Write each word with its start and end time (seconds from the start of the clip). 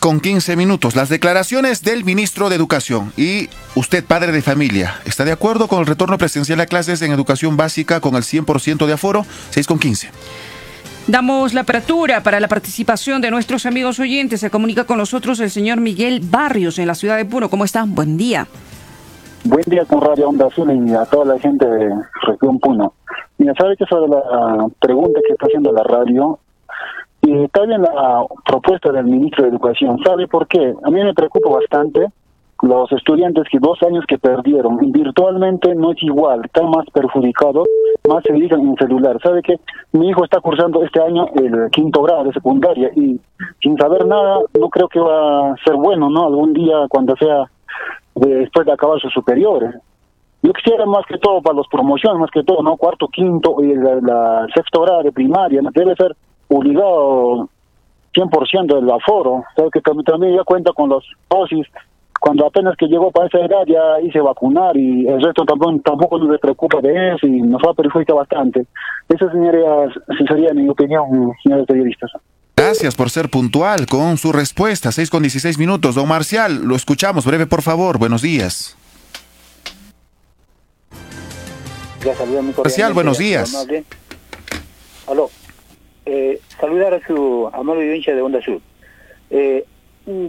con 0.00 0.20
15 0.20 0.56
minutos. 0.56 0.96
Las 0.96 1.08
declaraciones 1.08 1.82
del 1.82 2.04
ministro 2.04 2.48
de 2.48 2.56
Educación 2.56 3.12
y 3.16 3.48
usted, 3.74 4.04
padre 4.04 4.32
de 4.32 4.42
familia, 4.42 4.94
¿está 5.04 5.24
de 5.24 5.32
acuerdo 5.32 5.68
con 5.68 5.80
el 5.80 5.86
retorno 5.86 6.18
presencial 6.18 6.60
a 6.60 6.66
clases 6.66 7.02
en 7.02 7.12
educación 7.12 7.56
básica 7.56 8.00
con 8.00 8.14
el 8.14 8.22
100% 8.22 8.86
de 8.86 8.92
aforo? 8.92 9.26
6 9.50 9.66
con 9.66 9.78
15. 9.78 10.10
Damos 11.06 11.52
la 11.52 11.60
apertura 11.62 12.22
para 12.22 12.40
la 12.40 12.48
participación 12.48 13.20
de 13.20 13.30
nuestros 13.30 13.66
amigos 13.66 14.00
oyentes. 14.00 14.40
Se 14.40 14.50
comunica 14.50 14.84
con 14.84 14.96
nosotros 14.96 15.38
el 15.40 15.50
señor 15.50 15.78
Miguel 15.80 16.20
Barrios 16.22 16.78
en 16.78 16.86
la 16.86 16.94
ciudad 16.94 17.18
de 17.18 17.26
Puno. 17.26 17.50
¿Cómo 17.50 17.64
está? 17.64 17.84
Buen 17.86 18.16
día. 18.16 18.46
Buen 19.44 19.64
día 19.66 19.84
con 19.84 20.00
Radio 20.00 20.30
Onda 20.30 20.46
Azul 20.46 20.72
y 20.72 20.94
a 20.94 21.04
toda 21.04 21.34
la 21.34 21.38
gente 21.38 21.66
de 21.66 21.90
región 22.26 22.58
Puno. 22.58 22.94
Mira, 23.36 23.52
sabe 23.58 23.76
que 23.76 23.84
sobre 23.84 24.08
la 24.08 24.66
pregunta 24.80 25.20
que 25.26 25.34
está 25.34 25.46
haciendo 25.46 25.72
la 25.72 25.82
radio, 25.82 26.38
y 27.26 27.44
está 27.44 27.62
bien 27.62 27.82
la 27.82 28.24
propuesta 28.44 28.92
del 28.92 29.04
ministro 29.06 29.44
de 29.44 29.50
Educación. 29.50 29.98
¿Sabe 30.04 30.28
por 30.28 30.46
qué? 30.46 30.74
A 30.82 30.90
mí 30.90 31.02
me 31.02 31.14
preocupa 31.14 31.50
bastante 31.50 32.08
los 32.62 32.90
estudiantes 32.92 33.44
que 33.50 33.58
dos 33.58 33.82
años 33.82 34.04
que 34.06 34.18
perdieron 34.18 34.78
virtualmente 34.92 35.74
no 35.74 35.92
es 35.92 36.02
igual, 36.02 36.42
están 36.44 36.70
más 36.70 36.86
perjudicados, 36.92 37.66
más 38.08 38.22
se 38.24 38.32
dedican 38.32 38.60
en 38.60 38.76
celular. 38.76 39.18
¿Sabe 39.22 39.42
que 39.42 39.58
Mi 39.92 40.08
hijo 40.08 40.24
está 40.24 40.40
cursando 40.40 40.82
este 40.82 41.00
año 41.00 41.26
el 41.34 41.70
quinto 41.70 42.02
grado 42.02 42.24
de 42.24 42.32
secundaria 42.32 42.90
y 42.94 43.20
sin 43.62 43.76
saber 43.76 44.06
nada 44.06 44.40
no 44.58 44.68
creo 44.68 44.88
que 44.88 45.00
va 45.00 45.52
a 45.52 45.56
ser 45.64 45.74
bueno, 45.74 46.08
¿no? 46.10 46.26
Algún 46.26 46.52
día 46.52 46.86
cuando 46.88 47.16
sea 47.16 47.44
después 48.14 48.66
de 48.66 48.72
acabar 48.72 49.00
sus 49.00 49.12
superiores. 49.12 49.74
Yo 50.42 50.52
quisiera 50.52 50.84
más 50.84 51.06
que 51.06 51.18
todo 51.18 51.40
para 51.40 51.56
las 51.56 51.66
promociones, 51.68 52.20
más 52.20 52.30
que 52.30 52.44
todo, 52.44 52.62
¿no? 52.62 52.76
Cuarto, 52.76 53.08
quinto 53.08 53.56
y 53.60 53.74
la, 53.74 54.46
sexto 54.54 54.82
grado 54.82 55.02
de 55.02 55.12
primaria, 55.12 55.62
debe 55.74 55.94
ser 55.96 56.14
obligado 56.48 57.48
100% 58.14 58.74
del 58.74 58.90
aforo. 58.90 59.44
¿Sabe 59.56 59.68
que 59.72 59.80
también 59.80 60.36
ya 60.36 60.44
cuenta 60.44 60.72
con 60.72 60.88
los 60.88 61.04
dosis 61.28 61.66
cuando 62.24 62.46
apenas 62.46 62.74
que 62.78 62.86
llegó 62.86 63.10
para 63.10 63.26
esa 63.26 63.38
edad 63.40 63.66
ya 63.66 64.00
hice 64.02 64.18
vacunar 64.18 64.74
y 64.78 65.06
el 65.06 65.20
resto 65.20 65.44
tampoco, 65.44 65.78
tampoco 65.84 66.18
nos 66.18 66.40
preocupa 66.40 66.80
de 66.80 67.14
eso 67.14 67.26
y 67.26 67.42
nos 67.42 67.60
va 67.60 67.72
a 67.72 67.74
perjudicar 67.74 68.16
bastante. 68.16 68.64
Esa 69.10 69.30
señoría, 69.30 69.92
sería 70.26 70.54
mi 70.54 70.66
opinión, 70.66 71.32
señores 71.42 71.66
periodistas. 71.66 72.12
Gracias 72.56 72.94
por 72.94 73.10
ser 73.10 73.28
puntual 73.28 73.84
con 73.86 74.16
su 74.16 74.32
respuesta. 74.32 74.90
6 74.90 75.10
con 75.10 75.20
16 75.20 75.58
minutos. 75.58 75.96
Don 75.96 76.08
Marcial, 76.08 76.64
lo 76.64 76.76
escuchamos. 76.76 77.26
Breve, 77.26 77.46
por 77.46 77.60
favor. 77.60 77.98
Buenos 77.98 78.22
días. 78.22 78.74
Marcial, 82.56 82.94
buenos 82.94 83.18
días. 83.18 83.66
Aló. 85.06 85.28
Eh, 86.06 86.38
saludar 86.60 86.92
a 86.92 87.06
su 87.06 87.48
amable 87.52 87.84
audiencia 87.84 88.14
de 88.14 88.20
Onda 88.20 88.42
Sur. 88.42 88.60
Eh, 89.30 89.64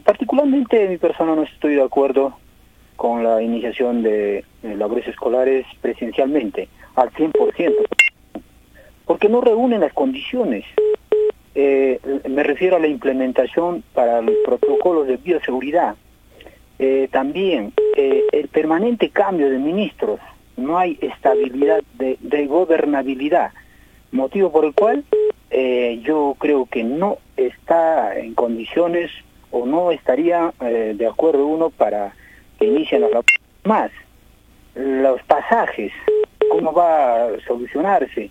particularmente 0.06 0.82
en 0.82 0.92
mi 0.92 0.98
persona 0.98 1.36
no 1.36 1.44
estoy 1.44 1.76
de 1.76 1.84
acuerdo 1.84 2.38
con 2.96 3.26
la 3.26 3.42
iniciación 3.42 4.02
de, 4.02 4.46
labores 4.64 5.06
escolares 5.06 5.66
presencialmente 5.82 6.70
al 6.96 7.12
100%, 7.12 7.74
porque 9.06 9.28
no 9.28 9.42
reúnen 9.42 9.82
las 9.82 9.92
condiciones. 9.92 10.64
Eh, 11.56 12.00
me 12.30 12.44
refiero 12.44 12.78
a 12.78 12.80
la 12.80 12.88
implementación 12.88 13.84
para 13.94 14.22
los 14.22 14.36
protocolos 14.46 15.08
de 15.08 15.18
bioseguridad. 15.18 15.96
También 17.12 17.72
el 17.96 18.50
permanente 18.50 19.10
cambio 19.10 19.50
de 19.50 19.58
ministros, 19.58 20.20
no 20.58 20.78
hay 20.78 20.98
estabilidad 21.02 21.82
de 21.98 22.48
gobernabilidad, 22.48 23.52
motivo 24.12 24.52
por 24.52 24.66
el 24.66 24.74
cual 24.74 25.06
yo 25.52 26.36
creo 26.40 26.66
que 26.66 26.84
no 26.84 27.18
está 27.38 28.18
en 28.18 28.34
condiciones 28.34 29.12
o 29.52 29.66
no 29.66 29.92
estaría 29.92 30.54
eh, 30.62 30.94
de 30.96 31.08
acuerdo 31.08 31.46
uno 31.46 31.70
para 31.70 32.14
que 32.60 32.66
inicien 32.66 33.02
los 33.02 33.12
más. 33.64 33.92
Los 34.76 35.22
pasajes 35.24 35.92
cómo 36.50 36.74
va 36.74 37.26
a 37.26 37.40
solucionarse 37.48 38.30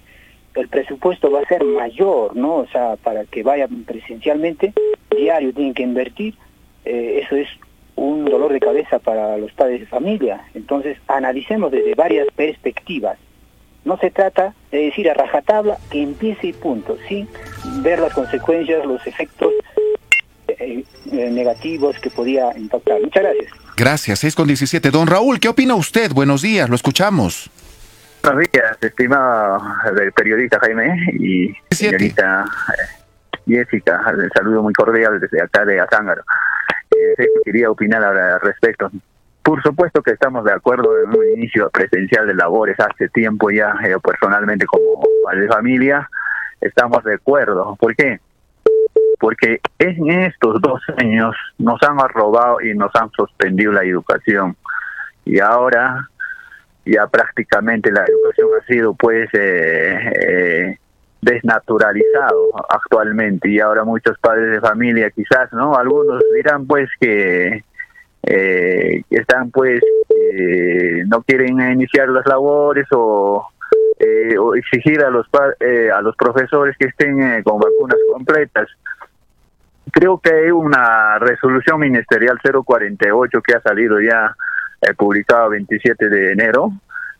el 0.55 0.69
presupuesto 0.69 1.33
va 1.33 1.41
a 1.41 1.47
ser 1.47 1.65
mayor 1.65 2.37
no 2.37 2.57
o 2.57 2.67
sea 2.69 2.95
para 2.97 3.25
que 3.25 3.43
vayan 3.43 3.83
presencialmente 3.85 4.73
diario 5.11 5.53
tienen 5.53 5.75
que 5.75 5.83
invertir 5.83 6.35
eh, 6.85 7.23
eso 7.25 7.35
es 7.35 7.49
un 7.97 8.25
dolor 8.25 8.53
de 8.53 8.61
cabeza 8.61 8.99
para 8.99 9.39
los 9.39 9.53
padres 9.53 9.81
de 9.81 9.87
familia. 9.87 10.45
Entonces 10.55 10.99
analicemos 11.07 11.71
desde 11.71 11.95
varias 11.95 12.27
perspectivas 12.35 13.19
no 13.85 13.99
se 13.99 14.11
trata 14.11 14.55
de 14.71 14.79
decir 14.87 15.09
a 15.11 15.15
rajatabla 15.15 15.79
que 15.91 16.03
empiece 16.03 16.49
y 16.49 16.53
punto, 16.53 16.97
sin 17.09 17.29
ver 17.83 17.99
las 18.01 18.13
consecuencias, 18.13 18.85
los 18.85 19.07
efectos 19.07 19.53
eh, 20.49 20.85
eh, 21.13 21.31
negativos 21.31 21.99
que 21.99 22.11
podía 22.11 22.57
impactar. 22.57 23.01
Muchas 23.01 23.23
gracias. 23.23 23.53
Gracias, 23.77 24.19
6 24.21 24.35
con 24.35 24.47
17. 24.47 24.91
Don 24.91 25.07
Raúl, 25.07 25.41
¿qué 25.41 25.49
opina 25.49 25.75
usted? 25.75 26.13
Buenos 26.13 26.43
días, 26.43 26.69
lo 26.69 26.77
escuchamos. 26.77 27.51
Buenos 28.23 28.47
días, 28.53 28.79
estimado 28.81 29.61
periodista 30.17 30.59
Jaime 30.61 30.97
y 31.19 31.55
señorita 31.71 32.47
eh, 32.69 33.03
Jessica. 33.47 34.03
El 34.17 34.31
saludo 34.35 34.63
muy 34.63 34.73
cordial 34.73 35.21
desde 35.21 35.43
acá 35.43 35.65
de 35.67 35.79
Azángaro. 35.79 36.23
quería 37.45 37.71
opinar 37.71 38.03
al 38.03 38.41
respecto. 38.41 38.91
Por 39.45 39.63
supuesto 39.63 40.03
que 40.03 40.13
estamos 40.13 40.45
de 40.45 40.53
acuerdo 40.53 40.91
en 41.05 41.11
un 41.11 41.39
inicio 41.39 41.71
presencial 41.71 42.27
de 42.27 42.35
labores 42.35 42.77
hace 42.81 43.09
tiempo 43.11 43.51
ya, 43.51 43.75
personalmente 44.03 44.67
como 44.67 45.03
padre 45.25 45.43
de 45.43 45.49
familia, 45.49 46.09
estamos 46.61 47.05
de 47.05 47.15
acuerdo. 47.15 47.77
¿Por 47.77 47.95
qué? 47.95 48.19
porque 49.25 49.61
en 49.79 50.11
estos 50.11 50.61
dos 50.61 50.83
años 50.99 51.35
nos 51.57 51.83
han 51.83 51.97
robado 52.11 52.61
y 52.61 52.75
nos 52.75 52.95
han 52.95 53.11
suspendido 53.13 53.73
la 53.73 53.83
educación. 53.83 54.55
Y 55.25 55.41
ahora 55.41 56.09
ya 56.85 57.07
prácticamente 57.07 57.91
la 57.91 58.05
educación 58.05 58.49
ha 58.61 58.67
sido 58.67 58.93
pues 58.93 59.31
eh, 59.33 60.13
eh, 60.21 60.79
desnaturalizado 61.23 62.51
actualmente 62.69 63.49
y 63.49 63.61
ahora 63.61 63.85
muchos 63.85 64.19
padres 64.19 64.51
de 64.51 64.61
familia 64.61 65.11
quizás 65.11 65.51
no 65.55 65.75
algunos 65.75 66.23
dirán 66.35 66.67
pues 66.67 66.91
que 67.01 67.65
eh, 68.25 68.54
están 69.11 69.51
pues 69.51 69.83
no 71.07 71.23
quieren 71.23 71.61
iniciar 71.73 72.09
las 72.09 72.27
labores 72.27 72.87
o, 72.93 73.47
o 74.41 74.55
exigir 74.55 75.03
a 75.03 75.11
los 75.11 75.27
a 75.33 76.01
los 76.03 76.17
profesores 76.17 76.77
que 76.79 76.87
estén 76.87 77.43
con 77.43 77.59
vacunas 77.61 77.99
completas 78.13 78.69
creo 79.95 80.19
que 80.19 80.33
hay 80.33 80.51
una 80.51 81.19
resolución 81.21 81.81
ministerial 81.81 82.39
048 82.43 83.41
que 83.43 83.55
ha 83.55 83.61
salido 83.61 84.01
ya 84.01 84.35
eh, 84.81 84.93
publicada 84.95 85.49
27 85.49 86.09
de 86.09 86.33
enero, 86.33 86.73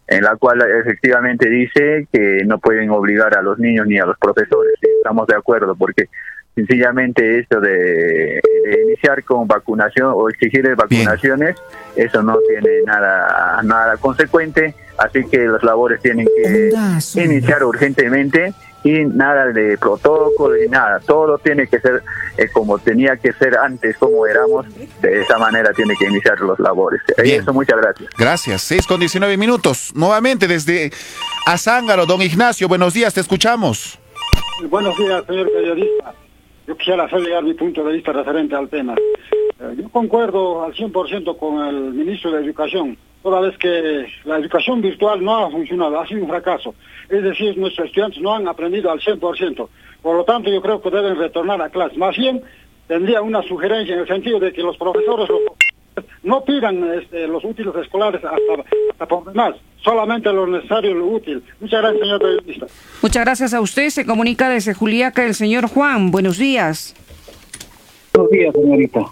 en 0.07 0.23
la 0.23 0.37
cual 0.37 0.61
efectivamente 0.81 1.49
dice 1.49 2.09
que 2.13 2.43
no 2.45 2.59
pueden 2.59 2.91
obligar 2.91 3.37
a 3.37 3.43
los 3.43 3.59
niños 3.59 3.87
ni 3.87 3.99
a 3.99 4.07
los 4.07 4.19
profesores. 4.19 4.75
estamos 4.83 5.27
de 5.27 5.37
acuerdo, 5.37 5.75
porque 5.77 6.09
sencillamente 6.55 7.41
esto 7.41 7.61
de, 7.61 8.41
iniciar 8.87 9.23
con 9.25 9.47
vacunación 9.47 10.13
o 10.15 10.29
exigir 10.29 10.75
vacunaciones, 10.75 11.57
eso 11.97 12.23
no 12.23 12.39
tiene 12.49 12.83
nada, 12.87 13.61
nada 13.63 13.97
consecuente, 13.99 14.75
así 14.99 15.25
que 15.27 15.47
las 15.47 15.63
labores 15.63 16.01
tienen 16.01 16.27
que 16.27 16.71
iniciar 17.15 17.65
urgentemente 17.65 18.55
y 18.85 19.05
nada 19.05 19.47
de 19.47 19.79
protocolo 19.79 20.63
y 20.63 20.69
nada, 20.69 21.01
todo 21.01 21.39
tiene 21.39 21.67
que 21.67 21.81
ser 21.81 22.03
eh, 22.37 22.49
como 22.53 22.79
tenía 22.79 23.17
que 23.17 23.33
ser 23.33 23.57
antes, 23.57 23.97
como 23.97 24.27
éramos, 24.27 24.67
de 25.01 25.23
esa 25.23 25.39
manera 25.39 25.73
tiene 25.73 25.95
que 25.99 26.07
iniciar 26.07 26.39
los 26.41 26.59
labores. 26.59 27.01
Eso, 27.17 27.53
muchas 27.53 27.79
gracias. 27.81 28.11
Gracias, 28.17 28.63
6 28.63 28.87
con 28.87 29.01
19 29.01 29.37
minutos, 29.37 29.93
nuevamente 29.95 30.47
desde 30.47 30.93
Azángaro, 31.47 32.07
don 32.07 32.21
Ignacio, 32.23 32.69
buenos 32.69 32.93
días, 32.93 33.15
te 33.15 33.21
escuchamos. 33.21 33.99
Buenos 34.69 34.97
días, 34.97 35.25
señor 35.27 35.51
periodista. 35.51 36.15
Yo 36.67 36.77
quisiera 36.77 37.05
hacer 37.05 37.21
llegar 37.21 37.45
mi 37.45 37.55
punto 37.55 37.85
de 37.85 37.93
vista 37.93 38.13
referente 38.13 38.55
al 38.55 38.69
tema. 38.69 38.95
Eh, 38.95 39.77
yo 39.77 39.89
concuerdo 39.91 40.65
al 40.65 40.75
100% 40.75 41.37
con 41.39 41.67
el 41.67 41.95
ministro 41.95 42.31
de 42.33 42.43
Educación 42.43 42.97
toda 43.25 43.41
vez 43.41 43.57
que 43.57 44.07
la 44.25 44.37
educación 44.37 44.83
virtual 44.83 45.25
no 45.25 45.47
ha 45.47 45.51
funcionado, 45.51 45.99
ha 45.99 46.07
sido 46.07 46.21
un 46.21 46.29
fracaso. 46.29 46.75
Es 47.09 47.23
decir, 47.23 47.57
nuestros 47.57 47.89
estudiantes 47.89 48.21
no 48.21 48.35
han 48.35 48.47
aprendido 48.47 48.91
al 48.91 49.01
100%. 49.01 49.69
Por 50.03 50.17
lo 50.17 50.25
tanto, 50.25 50.51
yo 50.51 50.61
creo 50.61 50.83
que 50.83 50.91
deben 50.91 51.17
retornar 51.17 51.63
a 51.63 51.71
clase. 51.71 51.97
Más 51.97 52.15
bien, 52.19 52.43
tendría 52.87 53.23
una 53.23 53.43
sugerencia 53.43 53.95
en 53.95 54.01
el 54.03 54.07
sentido 54.07 54.39
de 54.39 54.53
que 54.53 54.63
los 54.63 54.77
profesores 54.77 55.27
no 56.23 56.45
pidan 56.45 56.85
este, 56.93 57.27
los 57.27 57.43
útiles 57.45 57.75
escolares 57.77 58.21
hasta, 58.23 59.07
por 59.07 59.25
demás, 59.25 59.55
solamente 59.85 60.33
lo 60.33 60.47
necesario 60.47 60.91
y 60.91 60.95
lo 60.95 61.07
útil. 61.07 61.43
Muchas 61.61 61.83
gracias, 61.83 62.01
señor 62.01 62.21
periodista. 62.21 62.67
Muchas 63.03 63.25
gracias 63.25 63.55
a 63.55 63.61
usted. 63.61 63.91
Se 63.91 64.07
comunica 64.07 64.49
desde 64.49 64.75
Juliaca 64.75 65.25
el 65.25 65.35
señor 65.35 65.69
Juan. 65.69 66.11
Buenos 66.11 66.39
días. 66.39 66.95
Buenos 68.13 68.31
días, 68.31 68.55
señorita. 68.55 69.05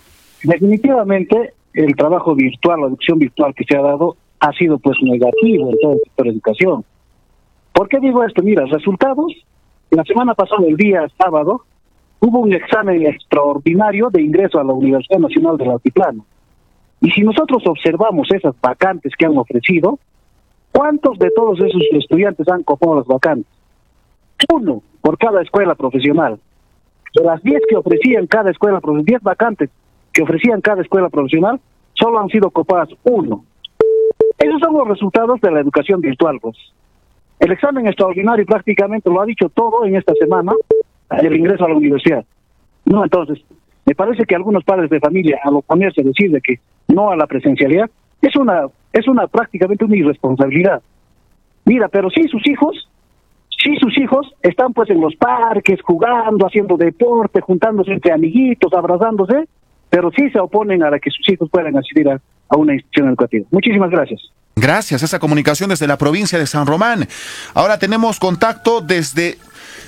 Definitivamente, 0.42 1.52
el 1.74 1.94
trabajo 1.94 2.34
virtual, 2.34 2.80
la 2.80 2.86
educación 2.88 3.18
virtual 3.18 3.54
que 3.54 3.64
se 3.64 3.76
ha 3.76 3.82
dado 3.82 4.16
ha 4.40 4.52
sido 4.52 4.78
pues 4.78 4.96
negativo 5.02 5.70
en 5.70 5.78
todo 5.80 5.92
el 5.92 6.00
sector 6.04 6.26
de 6.26 6.32
educación. 6.32 6.84
¿Por 7.72 7.88
qué 7.88 8.00
digo 8.00 8.24
esto? 8.24 8.42
Mira, 8.42 8.64
resultados, 8.66 9.32
la 9.90 10.04
semana 10.04 10.34
pasada, 10.34 10.66
el 10.66 10.76
día 10.76 11.06
sábado, 11.18 11.64
hubo 12.20 12.40
un 12.40 12.52
examen 12.52 13.06
extraordinario 13.06 14.10
de 14.10 14.22
ingreso 14.22 14.58
a 14.58 14.64
la 14.64 14.72
Universidad 14.72 15.20
Nacional 15.20 15.56
del 15.58 15.70
Altiplano. 15.70 16.24
Y 17.00 17.10
si 17.10 17.22
nosotros 17.22 17.62
observamos 17.66 18.28
esas 18.30 18.54
vacantes 18.60 19.12
que 19.18 19.26
han 19.26 19.36
ofrecido, 19.36 19.98
¿cuántos 20.72 21.18
de 21.18 21.30
todos 21.30 21.60
esos 21.60 21.82
estudiantes 21.92 22.48
han 22.48 22.62
copado 22.62 22.96
las 22.96 23.06
vacantes? 23.06 23.50
Uno 24.52 24.82
por 25.00 25.18
cada 25.18 25.42
escuela 25.42 25.74
profesional. 25.74 26.38
De 27.14 27.24
las 27.24 27.42
10 27.42 27.62
que 27.68 27.76
ofrecían 27.76 28.26
cada 28.26 28.50
escuela 28.50 28.80
profesional, 28.80 29.04
10 29.04 29.22
vacantes 29.22 29.70
que 30.12 30.22
ofrecían 30.22 30.60
cada 30.60 30.82
escuela 30.82 31.08
profesional, 31.08 31.60
solo 31.94 32.18
han 32.18 32.28
sido 32.28 32.50
copadas 32.50 32.88
uno. 33.04 33.44
Esos 34.38 34.60
son 34.60 34.74
los 34.74 34.88
resultados 34.88 35.40
de 35.40 35.50
la 35.50 35.60
educación 35.60 36.00
virtual, 36.00 36.38
pues. 36.40 36.56
El 37.38 37.52
examen 37.52 37.86
extraordinario 37.86 38.46
prácticamente 38.46 39.10
lo 39.10 39.20
ha 39.20 39.26
dicho 39.26 39.48
todo 39.48 39.84
en 39.84 39.96
esta 39.96 40.14
semana, 40.14 40.52
el 41.10 41.36
ingreso 41.36 41.64
a 41.64 41.68
la 41.68 41.76
universidad. 41.76 42.24
No, 42.84 43.02
entonces, 43.04 43.42
me 43.84 43.94
parece 43.94 44.24
que 44.24 44.34
algunos 44.34 44.64
padres 44.64 44.90
de 44.90 45.00
familia, 45.00 45.40
al 45.42 45.56
oponerse 45.56 46.00
a 46.00 46.04
decir 46.04 46.30
de 46.30 46.40
que 46.40 46.60
no 46.88 47.10
a 47.10 47.16
la 47.16 47.26
presencialidad, 47.26 47.90
es 48.22 48.36
una, 48.36 48.66
es 48.92 49.06
una 49.08 49.26
prácticamente 49.26 49.84
una 49.84 49.96
irresponsabilidad. 49.96 50.82
Mira, 51.64 51.88
pero 51.88 52.10
sí 52.10 52.26
sus 52.28 52.46
hijos, 52.48 52.88
sí 53.62 53.76
sus 53.80 53.96
hijos 53.98 54.32
están 54.42 54.72
pues 54.72 54.90
en 54.90 55.00
los 55.00 55.14
parques, 55.16 55.80
jugando, 55.82 56.46
haciendo 56.46 56.76
deporte, 56.76 57.40
juntándose 57.40 57.92
entre 57.92 58.12
amiguitos, 58.12 58.72
abrazándose, 58.72 59.48
pero 59.90 60.10
sí 60.10 60.30
se 60.30 60.40
oponen 60.40 60.82
a 60.82 60.90
la 60.90 60.98
que 60.98 61.10
sus 61.10 61.28
hijos 61.28 61.48
puedan 61.50 61.76
asistir 61.76 62.08
a, 62.08 62.20
a 62.48 62.56
una 62.56 62.72
institución 62.74 63.08
educativa. 63.08 63.46
Muchísimas 63.50 63.90
gracias. 63.90 64.20
Gracias, 64.54 65.02
esa 65.02 65.18
comunicación 65.18 65.70
desde 65.70 65.86
la 65.86 65.96
provincia 65.96 66.38
de 66.38 66.46
San 66.46 66.66
Román. 66.66 67.06
Ahora 67.54 67.78
tenemos 67.78 68.18
contacto 68.18 68.80
desde 68.80 69.36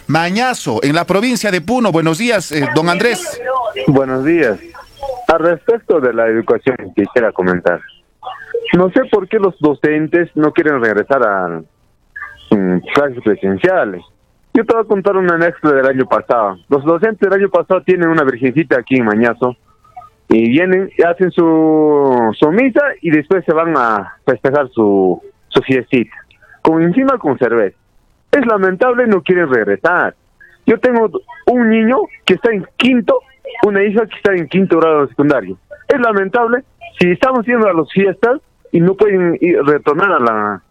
Mañazo, 0.07 0.81
en 0.83 0.95
la 0.95 1.05
provincia 1.05 1.51
de 1.51 1.61
Puno. 1.61 1.93
Buenos 1.93 2.19
días, 2.19 2.53
eh, 2.53 2.67
don 2.75 2.89
Andrés. 2.89 3.41
Buenos 3.87 4.25
días. 4.25 4.59
Al 5.29 5.39
respecto 5.41 6.01
de 6.01 6.13
la 6.13 6.27
educación, 6.27 6.77
quisiera 6.95 7.33
comentar. 7.33 7.81
No 8.73 8.91
sé 8.91 9.05
por 9.11 9.29
qué 9.29 9.39
los 9.39 9.59
docentes 9.61 10.31
no 10.35 10.53
quieren 10.53 10.83
regresar 10.83 11.23
a 11.23 11.63
mm, 12.51 12.79
clases 12.95 13.23
presenciales. 13.23 14.03
Yo 14.55 14.65
te 14.65 14.75
voy 14.75 14.85
a 14.85 14.89
contar 14.89 15.17
una 15.17 15.35
anécdota 15.35 15.77
del 15.77 15.87
año 15.87 16.07
pasado. 16.07 16.59
Los 16.69 16.85
docentes 16.85 17.29
del 17.29 17.41
año 17.41 17.51
pasado 17.51 17.83
tienen 17.83 18.09
una 18.09 18.25
virgencita 18.25 18.79
aquí 18.79 18.97
en 18.97 19.05
Mañazo 19.05 19.57
y 20.29 20.49
vienen 20.49 20.91
y 20.97 21.03
hacen 21.03 21.31
su, 21.31 22.35
su 22.39 22.51
misa 22.51 22.83
y 23.01 23.11
después 23.11 23.45
se 23.45 23.53
van 23.53 23.77
a 23.77 24.17
festejar 24.25 24.69
su, 24.71 25.21
su 25.49 25.61
fiestita. 25.63 26.15
Con 26.63 26.83
encima 26.83 27.19
con 27.19 27.39
cerveza. 27.39 27.77
Es 28.33 28.47
lamentable, 28.47 29.07
no 29.07 29.23
quieren 29.23 29.53
regresar. 29.53 30.15
Yo 30.67 30.79
tengo 30.81 31.11
un 31.47 31.69
niño 31.69 31.99
que 32.25 32.35
está 32.35 32.53
en 32.53 32.67
quinto, 32.77 33.21
una 33.67 33.83
hija 33.85 34.07
que 34.07 34.17
está 34.17 34.33
en 34.33 34.49
quinto 34.49 34.79
grado 34.79 35.03
de 35.03 35.09
secundario. 35.09 35.59
Es 35.89 36.01
lamentable 36.01 36.65
si 36.99 37.11
estamos 37.11 37.45
yendo 37.45 37.69
a 37.69 37.75
las 37.75 37.91
fiestas 37.93 38.41
y 38.75 38.81
no 38.81 38.95
pueden 38.95 39.39
ir, 39.41 39.63
retornar 39.63 40.13
a 40.13 40.19
las 40.19 40.63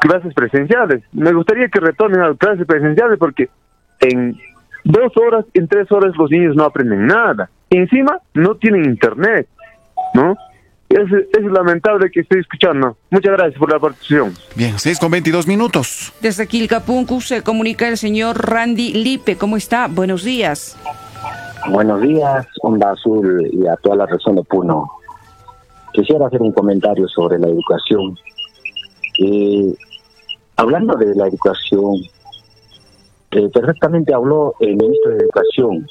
clases 0.00 0.34
presenciales. 0.34 1.02
Me 1.12 1.32
gustaría 1.32 1.68
que 1.68 1.80
retornen 1.80 2.20
a 2.20 2.28
las 2.28 2.38
clases 2.38 2.66
presenciales 2.66 3.18
porque 3.18 3.48
en 4.00 4.36
dos 4.84 5.16
horas, 5.16 5.46
en 5.54 5.66
tres 5.66 5.90
horas 5.90 6.14
los 6.18 6.30
niños 6.30 6.54
no 6.54 6.64
aprenden 6.64 7.06
nada. 7.06 7.48
Encima 7.70 8.18
no 8.34 8.56
tienen 8.56 8.84
internet, 8.84 9.48
¿no? 10.12 10.36
Es, 10.90 11.10
es, 11.10 11.44
lamentable 11.50 12.10
que 12.10 12.20
esté 12.20 12.38
escuchando. 12.38 12.98
Muchas 13.10 13.32
gracias 13.32 13.58
por 13.58 13.72
la 13.72 13.78
participación. 13.78 14.34
Bien, 14.54 14.78
6 14.78 15.00
con 15.00 15.10
22 15.10 15.46
minutos. 15.46 16.12
Desde 16.20 16.46
Quilcapuncu 16.46 17.22
se 17.22 17.42
comunica 17.42 17.88
el 17.88 17.96
señor 17.96 18.46
Randy 18.46 18.92
Lipe. 18.92 19.36
¿Cómo 19.36 19.56
está? 19.56 19.88
Buenos 19.88 20.22
días. 20.22 20.78
Buenos 21.70 22.02
días, 22.02 22.46
Onda 22.60 22.90
Azul 22.90 23.48
y 23.50 23.66
a 23.66 23.76
toda 23.76 23.96
la 23.96 24.06
región 24.06 24.36
de 24.36 24.42
Puno. 24.44 24.86
Quisiera 25.96 26.26
hacer 26.26 26.42
un 26.42 26.52
comentario 26.52 27.08
sobre 27.08 27.38
la 27.38 27.48
educación. 27.48 28.18
Eh, 29.18 29.74
hablando 30.56 30.94
de 30.94 31.14
la 31.14 31.26
educación, 31.26 32.02
eh, 33.30 33.48
perfectamente 33.48 34.12
habló 34.12 34.54
el 34.60 34.76
ministro 34.76 35.12
de 35.12 35.24
Educación. 35.24 35.86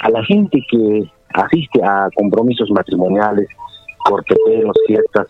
A 0.00 0.10
la 0.10 0.24
gente 0.24 0.58
que 0.68 1.08
asiste 1.34 1.80
a 1.84 2.08
compromisos 2.16 2.68
matrimoniales, 2.70 3.46
cortepeos, 4.04 4.74
fiestas, 4.88 5.28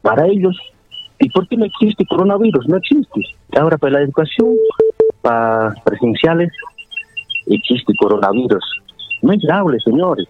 para 0.00 0.26
ellos, 0.26 0.58
¿y 1.18 1.28
por 1.28 1.46
qué 1.48 1.58
no 1.58 1.66
existe 1.66 2.06
coronavirus? 2.06 2.66
No 2.66 2.78
existe. 2.78 3.20
Ahora 3.60 3.76
para 3.76 3.92
la 3.92 4.00
educación, 4.04 4.54
para 5.20 5.74
presenciales, 5.84 6.50
existe 7.46 7.92
coronavirus. 8.00 8.64
No 9.20 9.34
es 9.34 9.42
grave, 9.42 9.78
señores. 9.84 10.26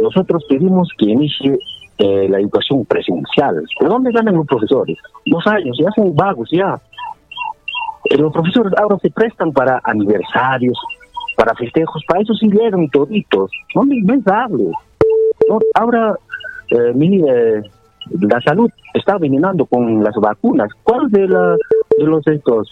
Nosotros 0.00 0.44
pedimos 0.48 0.88
que 0.98 1.06
inicie 1.06 1.58
eh, 1.98 2.28
la 2.28 2.40
educación 2.40 2.84
presencial. 2.84 3.64
¿De 3.80 3.86
dónde 3.86 4.10
ganan 4.12 4.34
los 4.34 4.46
profesores? 4.46 4.98
Dos 5.26 5.46
años, 5.46 5.76
ya 5.78 5.90
son 5.92 6.14
vagos 6.14 6.48
ya. 6.50 6.80
Eh, 8.04 8.18
los 8.18 8.32
profesores 8.32 8.72
ahora 8.76 8.98
se 9.00 9.10
prestan 9.10 9.52
para 9.52 9.80
aniversarios, 9.84 10.78
para 11.36 11.54
festejos, 11.54 12.02
para 12.06 12.20
eso 12.20 12.34
sí 12.34 12.48
dieron 12.48 12.88
toditos. 12.90 13.50
No, 15.48 15.58
ahora 15.74 16.14
eh, 16.70 17.62
la 18.10 18.40
salud 18.40 18.70
está 18.92 19.18
venenando 19.18 19.64
con 19.66 20.02
las 20.02 20.14
vacunas. 20.16 20.70
¿Cuál 20.82 21.10
de, 21.10 21.28
la, 21.28 21.56
de 21.98 22.04
los 22.04 22.26
estos 22.26 22.68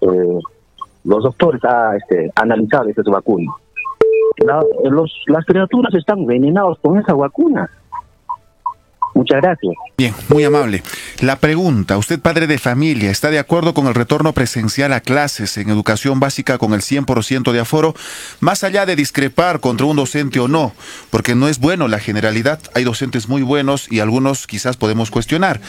eh, 0.00 0.38
los 1.04 1.22
doctores 1.22 1.62
ha 1.64 1.96
este, 1.96 2.30
analizado 2.36 2.88
esas 2.88 3.06
vacunas? 3.06 3.54
Los, 4.38 5.12
las 5.26 5.44
criaturas 5.44 5.94
están 5.94 6.26
venenadas 6.26 6.78
con 6.80 6.98
esa 6.98 7.14
vacuna. 7.14 7.70
Muchas 9.14 9.40
gracias. 9.40 9.74
Bien, 9.96 10.12
muy 10.28 10.42
amable. 10.42 10.82
La 11.20 11.36
pregunta, 11.36 11.96
usted 11.96 12.18
padre 12.18 12.48
de 12.48 12.58
familia, 12.58 13.12
¿está 13.12 13.30
de 13.30 13.38
acuerdo 13.38 13.72
con 13.72 13.86
el 13.86 13.94
retorno 13.94 14.32
presencial 14.32 14.92
a 14.92 15.00
clases 15.00 15.56
en 15.56 15.70
educación 15.70 16.18
básica 16.18 16.58
con 16.58 16.72
el 16.74 16.80
100% 16.80 17.52
de 17.52 17.60
aforo? 17.60 17.94
Más 18.40 18.64
allá 18.64 18.86
de 18.86 18.96
discrepar 18.96 19.60
contra 19.60 19.86
un 19.86 19.96
docente 19.96 20.40
o 20.40 20.48
no, 20.48 20.72
porque 21.10 21.36
no 21.36 21.46
es 21.46 21.60
bueno 21.60 21.86
la 21.86 22.00
generalidad, 22.00 22.58
hay 22.74 22.82
docentes 22.82 23.28
muy 23.28 23.42
buenos 23.42 23.90
y 23.90 24.00
algunos 24.00 24.48
quizás 24.48 24.76
podemos 24.76 25.12
cuestionar. 25.12 25.60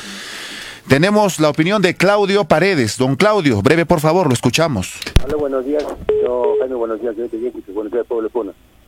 Tenemos 0.88 1.40
la 1.40 1.50
opinión 1.50 1.82
de 1.82 1.96
Claudio 1.96 2.46
Paredes. 2.46 3.00
Don 3.00 3.16
Claudio, 3.16 3.60
breve 3.64 3.88
por 3.88 4.00
favor, 4.00 4.28
lo 4.28 4.34
escuchamos. 4.34 5.00
Hola, 5.26 5.36
buenos 5.36 5.66
días. 5.66 5.84
Yo, 6.24 6.54
Jaime, 6.60 6.76
buenos 6.76 7.02
días, 7.02 7.16
señor 7.16 7.30
buenos 7.74 7.92
días, 7.92 8.06
pueblo 8.06 8.30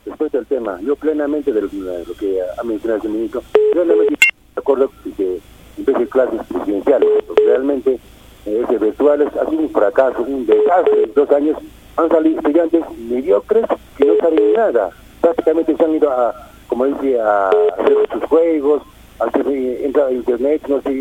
Después 0.04 0.30
del 0.30 0.46
tema, 0.46 0.78
yo 0.80 0.94
plenamente 0.94 1.52
de 1.52 1.60
lo, 1.60 1.68
que 1.68 2.38
ha 2.40 2.62
mencionado 2.62 3.02
el 3.02 3.10
ministro, 3.10 3.42
plenamente 3.72 4.14
de 4.14 4.60
acuerdo 4.60 4.92
que 5.16 5.40
empiece 5.76 6.06
clases 6.08 6.40
presidenciales. 6.46 7.08
Realmente, 7.44 7.98
eh, 8.46 8.62
ese 8.64 8.78
virtuales 8.78 9.28
ha 9.36 9.50
sido 9.50 9.62
un 9.62 9.70
fracaso, 9.70 10.22
un 10.22 10.46
desastre. 10.46 11.10
Dos 11.16 11.28
años 11.32 11.58
han 11.96 12.08
salido 12.08 12.38
estudiantes 12.38 12.84
mediocres 12.96 13.66
que 13.96 14.04
no 14.04 14.14
saben 14.20 14.52
nada. 14.52 14.90
Prácticamente 15.20 15.76
se 15.76 15.84
han 15.84 15.96
ido 15.96 16.10
a, 16.12 16.48
como 16.68 16.86
dice, 16.86 17.20
a 17.20 17.48
hacer 17.48 17.96
sus 18.12 18.24
juegos, 18.24 18.82
a 19.18 19.24
hacer, 19.24 19.48
eh, 19.48 19.84
entrar 19.84 20.06
a 20.06 20.12
internet, 20.12 20.62
no 20.68 20.80
sé, 20.82 21.00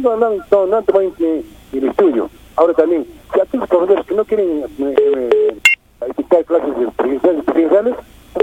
no, 0.00 0.16
no, 0.16 0.66
no, 0.66 0.76
han 0.76 0.84
el 1.72 1.88
estudio. 1.88 2.30
Ahora 2.56 2.74
también, 2.74 3.06
si 3.32 3.40
aquellos 3.40 3.68
profesores 3.68 4.06
que 4.06 4.14
no 4.14 4.24
quieren 4.24 4.64
eh, 4.78 5.56
eh, 6.00 6.44
clases 6.44 6.72
presidenciales, 6.96 7.94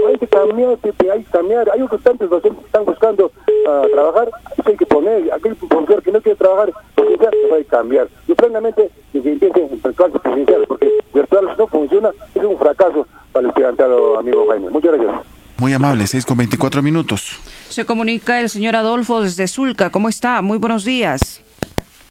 hay 0.06 0.18
que 0.18 0.26
cambiar, 0.26 0.78
hay 1.12 1.22
que 1.22 1.30
cambiar. 1.30 1.70
Hay 1.70 1.82
otros 1.82 2.02
tantos 2.02 2.42
que 2.42 2.48
están 2.48 2.84
buscando 2.84 3.26
uh, 3.26 3.88
trabajar, 3.92 4.30
eso 4.56 4.68
hay 4.68 4.76
que 4.76 4.86
poner. 4.86 5.32
Aquel 5.32 5.56
profesor 5.56 6.02
que 6.02 6.12
no 6.12 6.20
quiere 6.20 6.36
trabajar, 6.36 6.70
eso 6.96 7.54
hay 7.54 7.62
que 7.62 7.68
cambiar. 7.68 8.08
Y 8.26 8.34
plenamente 8.34 8.90
que 9.12 9.22
se 9.22 9.32
empiece 9.32 9.60
en 9.60 9.92
clases 9.92 10.20
presenciales, 10.20 10.66
porque 10.68 10.90
virtual 11.12 11.54
no 11.56 11.66
funciona, 11.68 12.10
es 12.34 12.44
un 12.44 12.58
fracaso 12.58 13.06
para 13.32 13.44
el 13.44 13.48
estudiantado, 13.50 14.18
amigo 14.18 14.46
Jaime. 14.48 14.70
Muchas 14.70 14.92
gracias. 14.92 15.33
Muy 15.60 15.72
amable, 15.72 16.06
6 16.06 16.26
con 16.26 16.36
24 16.38 16.82
minutos. 16.82 17.38
Se 17.68 17.84
comunica 17.84 18.40
el 18.40 18.48
señor 18.48 18.74
Adolfo 18.74 19.22
desde 19.22 19.46
Zulca. 19.46 19.90
¿Cómo 19.90 20.08
está? 20.08 20.42
Muy 20.42 20.58
buenos 20.58 20.84
días. 20.84 21.42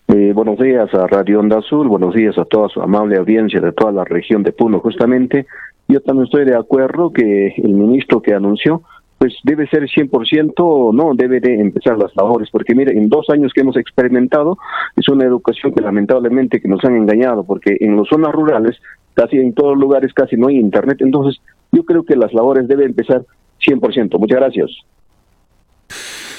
Eh, 0.08 0.32
buenos 0.34 0.60
días 0.60 0.94
a 0.94 1.08
Radio 1.08 1.40
Onda 1.40 1.60
Azul, 1.60 1.88
buenos 1.88 2.14
días 2.14 2.38
a 2.38 2.46
toda 2.46 2.70
su 2.70 2.82
amable 2.82 3.18
audiencia 3.18 3.60
de 3.60 3.72
toda 3.72 3.92
la 3.92 4.04
región 4.04 4.44
de 4.44 4.52
Puno. 4.52 4.80
Justamente, 4.80 5.46
yo 5.88 6.02
también 6.02 6.26
estoy 6.26 6.46
de 6.46 6.56
acuerdo 6.56 7.12
que 7.12 7.54
el 7.58 7.74
ministro 7.74 8.22
que 8.22 8.34
anunció, 8.34 8.84
pues 9.18 9.34
debe 9.44 9.68
ser 9.68 9.84
100%, 9.84 10.94
no 10.94 11.14
debe 11.16 11.40
de 11.40 11.60
empezar 11.60 11.98
las 11.98 12.16
labores, 12.16 12.50
porque 12.52 12.76
mire, 12.76 12.92
en 12.98 13.08
dos 13.08 13.30
años 13.30 13.54
que 13.54 13.62
hemos 13.62 13.78
experimentado, 13.78 14.58
es 14.98 15.08
una 15.08 15.26
educación 15.26 15.74
que 15.74 15.82
lamentablemente 15.82 16.60
que 16.60 16.68
nos 16.68 16.84
han 16.84 16.98
engañado, 16.98 17.44
porque 17.44 17.78
en 17.80 17.96
las 17.96 18.08
zonas 18.08 18.34
rurales, 18.34 18.78
casi 19.14 19.38
en 19.38 19.54
todos 19.54 19.72
los 19.72 19.80
lugares, 19.80 20.14
casi 20.14 20.36
no 20.36 20.48
hay 20.48 20.58
internet, 20.58 20.98
entonces 21.00 21.42
yo 21.74 21.84
creo 21.84 22.04
que 22.04 22.16
las 22.16 22.34
labores 22.34 22.68
deben 22.68 22.88
empezar 22.88 23.26
100%. 23.60 24.20
Muchas 24.20 24.40
gracias. 24.40 24.72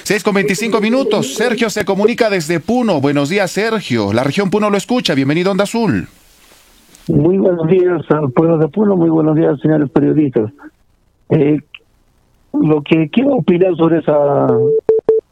6 0.03 0.23
con 0.23 0.33
25 0.35 0.81
minutos. 0.81 1.35
Sergio 1.35 1.69
se 1.69 1.83
comunica 1.83 2.29
desde 2.29 2.59
Puno. 2.59 3.01
Buenos 3.01 3.29
días, 3.29 3.51
Sergio. 3.51 4.13
La 4.13 4.23
región 4.23 4.49
Puno 4.49 4.69
lo 4.69 4.77
escucha. 4.77 5.13
Bienvenido, 5.13 5.51
Onda 5.51 5.65
Azul. 5.65 6.07
Muy 7.07 7.37
buenos 7.37 7.67
días 7.67 8.01
al 8.09 8.31
pueblo 8.31 8.57
de 8.57 8.67
Puno, 8.67 8.95
muy 8.95 9.09
buenos 9.09 9.35
días, 9.35 9.59
señores 9.59 9.91
periodistas. 9.91 10.51
Eh, 11.29 11.59
lo 12.53 12.81
que 12.81 13.09
quiero 13.09 13.35
opinar 13.35 13.75
sobre 13.75 13.99
esa 13.99 14.47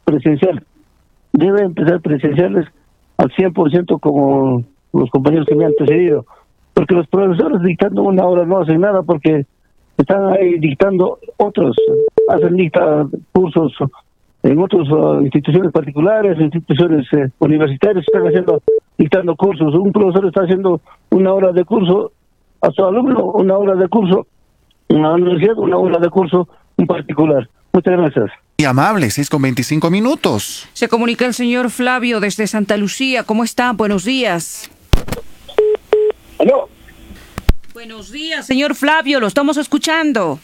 presencial, 0.04 0.62
debe 1.32 1.62
empezar 1.62 2.00
presenciales 2.00 2.66
al 3.16 3.30
100% 3.30 3.98
como 3.98 4.62
los 4.92 5.10
compañeros 5.10 5.46
que 5.48 5.56
me 5.56 5.64
han 5.64 5.72
antecedido, 5.72 6.26
porque 6.74 6.94
los 6.94 7.08
profesores 7.08 7.62
dictando 7.62 8.02
una 8.02 8.24
hora 8.24 8.44
no 8.44 8.60
hacen 8.60 8.80
nada 8.80 9.02
porque 9.02 9.46
están 9.98 10.32
ahí 10.32 10.58
dictando 10.58 11.18
otros, 11.36 11.76
hacen 12.28 12.56
dicta 12.56 13.06
cursos 13.32 13.72
en 14.42 14.58
otras 14.58 14.88
uh, 14.90 15.22
instituciones 15.22 15.72
particulares, 15.72 16.38
instituciones 16.38 17.06
eh, 17.12 17.30
universitarias, 17.38 18.04
están 18.06 18.26
haciendo, 18.26 18.62
dictando 18.98 19.34
cursos. 19.36 19.74
Un 19.74 19.90
profesor 19.90 20.26
está 20.26 20.42
haciendo 20.42 20.82
una 21.10 21.32
hora 21.32 21.52
de 21.52 21.64
curso 21.64 22.12
a 22.60 22.70
su 22.70 22.84
alumno, 22.84 23.24
una 23.24 23.56
hora 23.56 23.74
de 23.74 23.88
curso 23.88 24.26
en 24.88 25.02
la 25.02 25.14
universidad, 25.14 25.56
una 25.56 25.78
hora 25.78 25.98
de 25.98 26.10
curso 26.10 26.46
en 26.76 26.86
particular. 26.86 27.48
Muchas 27.72 27.96
gracias. 27.96 28.30
Y 28.58 28.64
amable, 28.66 29.10
6 29.10 29.30
con 29.30 29.42
25 29.42 29.90
minutos. 29.90 30.68
Se 30.74 30.88
comunica 30.88 31.24
el 31.24 31.32
señor 31.32 31.70
Flavio 31.70 32.20
desde 32.20 32.46
Santa 32.46 32.76
Lucía. 32.76 33.24
¿Cómo 33.24 33.44
está? 33.44 33.72
Buenos 33.72 34.04
días. 34.04 34.70
¿Aló? 36.38 36.68
Buenos 37.74 38.12
días, 38.12 38.46
señor 38.46 38.76
Flavio, 38.76 39.18
lo 39.18 39.26
estamos 39.26 39.56
escuchando. 39.56 40.38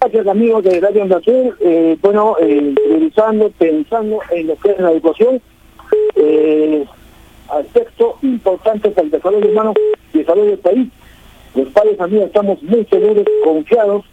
Gracias, 0.00 0.26
amigos 0.26 0.64
de 0.64 0.80
Radio 0.80 1.02
Onda 1.02 1.20
Eh, 1.26 1.98
bueno, 2.00 2.36
eh, 2.40 2.74
revisando, 2.88 3.50
pensando 3.50 4.20
en 4.30 4.46
lo 4.46 4.56
que 4.56 4.70
es 4.70 4.78
la 4.78 4.92
educación, 4.92 5.42
eh, 6.16 6.86
aspecto 7.50 8.16
importante 8.22 8.88
para 8.88 9.04
el 9.04 9.10
desarrollo 9.10 9.46
humano 9.50 9.74
y 10.14 10.16
el 10.16 10.24
desarrollo 10.24 10.50
del 10.52 10.58
país. 10.58 10.88
Los 11.54 11.68
padres 11.68 12.00
amigos 12.00 12.28
estamos 12.28 12.62
muy 12.62 12.86
seguros, 12.86 13.26
confiados, 13.44 14.06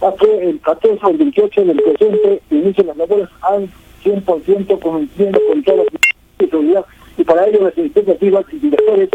a 0.00 0.14
que 0.18 0.48
el 0.48 0.58
14 0.60 1.00
o 1.04 1.10
el 1.10 1.18
28 1.18 1.64
del 1.66 1.82
presente 1.82 2.42
inicien 2.50 2.86
las 2.86 2.96
labores 2.96 3.28
al 3.42 3.68
100% 4.02 4.80
cumpliendo 4.80 5.40
con 5.48 5.62
todas 5.64 5.84
las 5.84 6.48
seguridad 6.48 6.86
y 7.18 7.24
para 7.24 7.46
ello 7.46 7.64
las 7.64 7.76
iniciativas 7.76 8.46
y 8.52 8.56
directores 8.56 9.10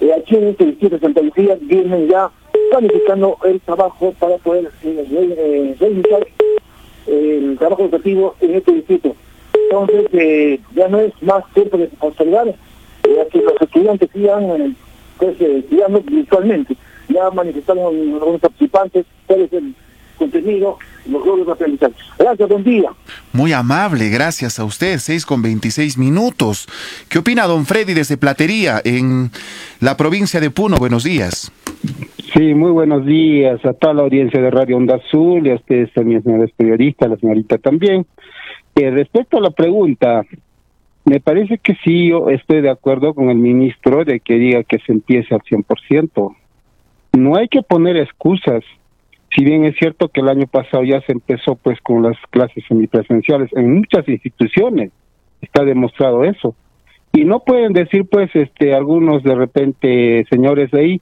eh, 0.00 0.12
aquí 0.12 0.36
en 0.36 0.48
este 0.48 0.66
distrito 0.66 0.96
de 0.96 1.00
Santa 1.00 1.22
Lucía 1.22 1.56
vienen 1.60 2.08
ya 2.08 2.30
planificando 2.70 3.36
el 3.44 3.60
trabajo 3.60 4.14
para 4.18 4.38
poder 4.38 4.70
eh, 4.82 5.06
eh, 5.10 5.76
realizar 5.78 6.26
el 7.06 7.56
trabajo 7.58 7.82
educativo 7.82 8.34
en 8.40 8.54
este 8.54 8.72
distrito. 8.72 9.14
Entonces, 9.52 10.06
eh, 10.12 10.60
ya 10.74 10.88
no 10.88 11.00
es 11.00 11.12
más 11.22 11.44
tiempo 11.52 11.76
de 11.76 11.90
observar 11.98 12.46
ya 12.46 13.26
que 13.26 13.40
los 13.40 13.60
estudiantes 13.60 14.08
sigan 14.12 14.76
pues, 15.18 15.40
estudiando 15.40 16.00
virtualmente. 16.02 16.76
Ya 17.08 17.30
manifestaron 17.30 17.86
algunos 17.86 18.40
participantes 18.40 19.06
cuál 19.26 19.40
es 19.42 19.52
el 19.52 19.74
contenido, 20.20 20.78
los 21.06 21.26
logros 21.26 21.48
aprendizaje. 21.48 21.94
Gracias, 22.18 22.48
buen 22.48 22.62
día. 22.62 22.90
Muy 23.32 23.52
amable, 23.52 24.10
gracias 24.10 24.58
a 24.60 24.64
usted, 24.64 24.98
6 24.98 25.26
con 25.26 25.42
26 25.42 25.98
minutos. 25.98 26.68
¿Qué 27.08 27.18
opina 27.18 27.46
don 27.46 27.64
Freddy 27.64 27.94
desde 27.94 28.16
Platería, 28.16 28.80
en 28.84 29.30
la 29.80 29.96
provincia 29.96 30.38
de 30.40 30.50
Puno? 30.50 30.76
Buenos 30.76 31.04
días. 31.04 31.50
Sí, 32.34 32.54
muy 32.54 32.70
buenos 32.70 33.04
días 33.06 33.64
a 33.64 33.72
toda 33.72 33.94
la 33.94 34.02
audiencia 34.02 34.40
de 34.40 34.50
Radio 34.50 34.76
Onda 34.76 34.96
Azul 34.96 35.46
y 35.46 35.50
a 35.50 35.54
ustedes 35.54 35.92
también, 35.94 36.22
señores 36.22 36.50
periodistas, 36.56 37.10
la 37.10 37.16
señorita 37.16 37.58
también. 37.58 38.06
Eh, 38.76 38.90
respecto 38.90 39.38
a 39.38 39.40
la 39.40 39.50
pregunta, 39.50 40.22
me 41.04 41.18
parece 41.18 41.58
que 41.58 41.74
sí, 41.82 42.10
yo 42.10 42.28
estoy 42.28 42.60
de 42.60 42.70
acuerdo 42.70 43.14
con 43.14 43.30
el 43.30 43.38
ministro 43.38 44.04
de 44.04 44.20
que 44.20 44.34
diga 44.34 44.62
que 44.62 44.78
se 44.78 44.92
empiece 44.92 45.34
al 45.34 45.40
100%. 45.40 46.36
No 47.14 47.36
hay 47.36 47.48
que 47.48 47.62
poner 47.62 47.96
excusas. 47.96 48.62
Si 49.34 49.44
bien 49.44 49.64
es 49.64 49.76
cierto 49.76 50.08
que 50.08 50.20
el 50.20 50.28
año 50.28 50.46
pasado 50.46 50.82
ya 50.82 51.00
se 51.02 51.12
empezó 51.12 51.54
pues 51.54 51.80
con 51.80 52.02
las 52.02 52.16
clases 52.30 52.64
semipresenciales 52.66 53.50
en 53.52 53.74
muchas 53.74 54.08
instituciones, 54.08 54.90
está 55.40 55.64
demostrado 55.64 56.24
eso. 56.24 56.54
Y 57.12 57.24
no 57.24 57.40
pueden 57.40 57.72
decir 57.72 58.06
pues 58.10 58.30
este 58.34 58.74
algunos 58.74 59.22
de 59.22 59.34
repente 59.34 60.24
señores 60.30 60.70
de 60.70 60.80
ahí 60.80 61.00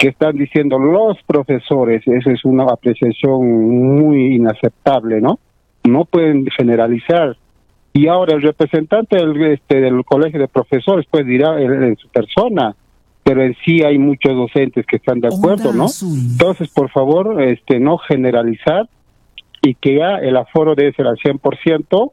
que 0.00 0.08
están 0.08 0.36
diciendo 0.36 0.78
los 0.78 1.18
profesores, 1.26 2.02
esa 2.06 2.30
es 2.30 2.44
una 2.46 2.64
apreciación 2.64 3.98
muy 3.98 4.34
inaceptable, 4.36 5.20
¿no? 5.20 5.38
No 5.84 6.06
pueden 6.06 6.46
generalizar. 6.56 7.36
Y 7.92 8.06
ahora 8.06 8.34
el 8.34 8.40
representante 8.40 9.16
del, 9.16 9.42
este, 9.52 9.80
del 9.82 10.02
colegio 10.04 10.40
de 10.40 10.48
profesores 10.48 11.04
pues 11.10 11.26
dirá 11.26 11.60
en, 11.60 11.96
su 11.96 12.08
persona, 12.08 12.74
pero 13.30 13.44
en 13.44 13.54
sí 13.64 13.84
hay 13.84 13.96
muchos 13.96 14.34
docentes 14.34 14.84
que 14.84 14.96
están 14.96 15.20
de 15.20 15.28
acuerdo, 15.28 15.72
¿no? 15.72 15.86
Entonces, 16.32 16.68
por 16.68 16.90
favor, 16.90 17.40
este 17.40 17.78
no 17.78 17.96
generalizar 17.96 18.88
y 19.62 19.76
que 19.76 19.98
ya 19.98 20.16
el 20.16 20.36
aforo 20.36 20.74
debe 20.74 20.92
ser 20.94 21.06
al 21.06 21.16
100%, 21.16 22.10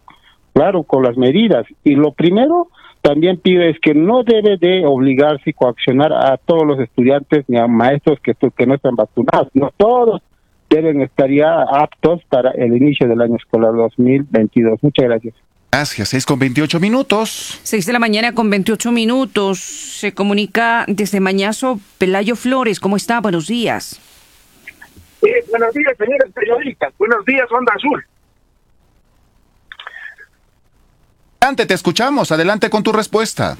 claro, 0.53 0.83
con 0.83 1.01
las 1.01 1.17
medidas. 1.17 1.65
Y 1.83 1.95
lo 1.95 2.11
primero, 2.11 2.67
también 3.01 3.37
pide 3.37 3.71
es 3.71 3.79
que 3.79 3.95
no 3.95 4.21
debe 4.21 4.57
de 4.57 4.85
obligarse 4.85 5.49
y 5.49 5.53
coaccionar 5.53 6.13
a 6.13 6.37
todos 6.37 6.67
los 6.67 6.79
estudiantes 6.79 7.45
ni 7.47 7.57
a 7.57 7.65
maestros 7.65 8.19
que, 8.19 8.35
que 8.55 8.67
no 8.67 8.75
están 8.75 8.95
vacunados, 8.95 9.47
no 9.55 9.71
todos 9.75 10.21
deben 10.69 11.01
estar 11.01 11.31
ya 11.31 11.63
aptos 11.63 12.21
para 12.29 12.51
el 12.51 12.77
inicio 12.77 13.07
del 13.07 13.21
año 13.21 13.37
escolar 13.37 13.73
2022. 13.73 14.83
Muchas 14.83 15.05
gracias. 15.05 15.33
Gracias, 15.71 16.09
6 16.09 16.25
con 16.25 16.39
28 16.39 16.79
minutos. 16.79 17.59
6 17.63 17.85
de 17.85 17.93
la 17.93 17.99
mañana 17.99 18.33
con 18.33 18.49
28 18.49 18.91
minutos. 18.91 19.59
Se 19.59 20.13
comunica 20.13 20.85
desde 20.87 21.19
Mañazo 21.19 21.79
Pelayo 21.97 22.35
Flores. 22.35 22.79
¿Cómo 22.79 22.95
está? 22.95 23.19
Buenos 23.19 23.47
días. 23.47 23.99
Eh, 25.21 25.43
buenos 25.49 25.73
días, 25.73 25.95
señores 25.97 26.31
periodistas. 26.33 26.93
Buenos 26.97 27.25
días, 27.25 27.51
Onda 27.51 27.73
Azul. 27.75 28.05
Adelante, 31.41 31.65
te 31.65 31.73
escuchamos. 31.73 32.31
Adelante 32.31 32.69
con 32.69 32.81
tu 32.81 32.91
respuesta. 32.91 33.57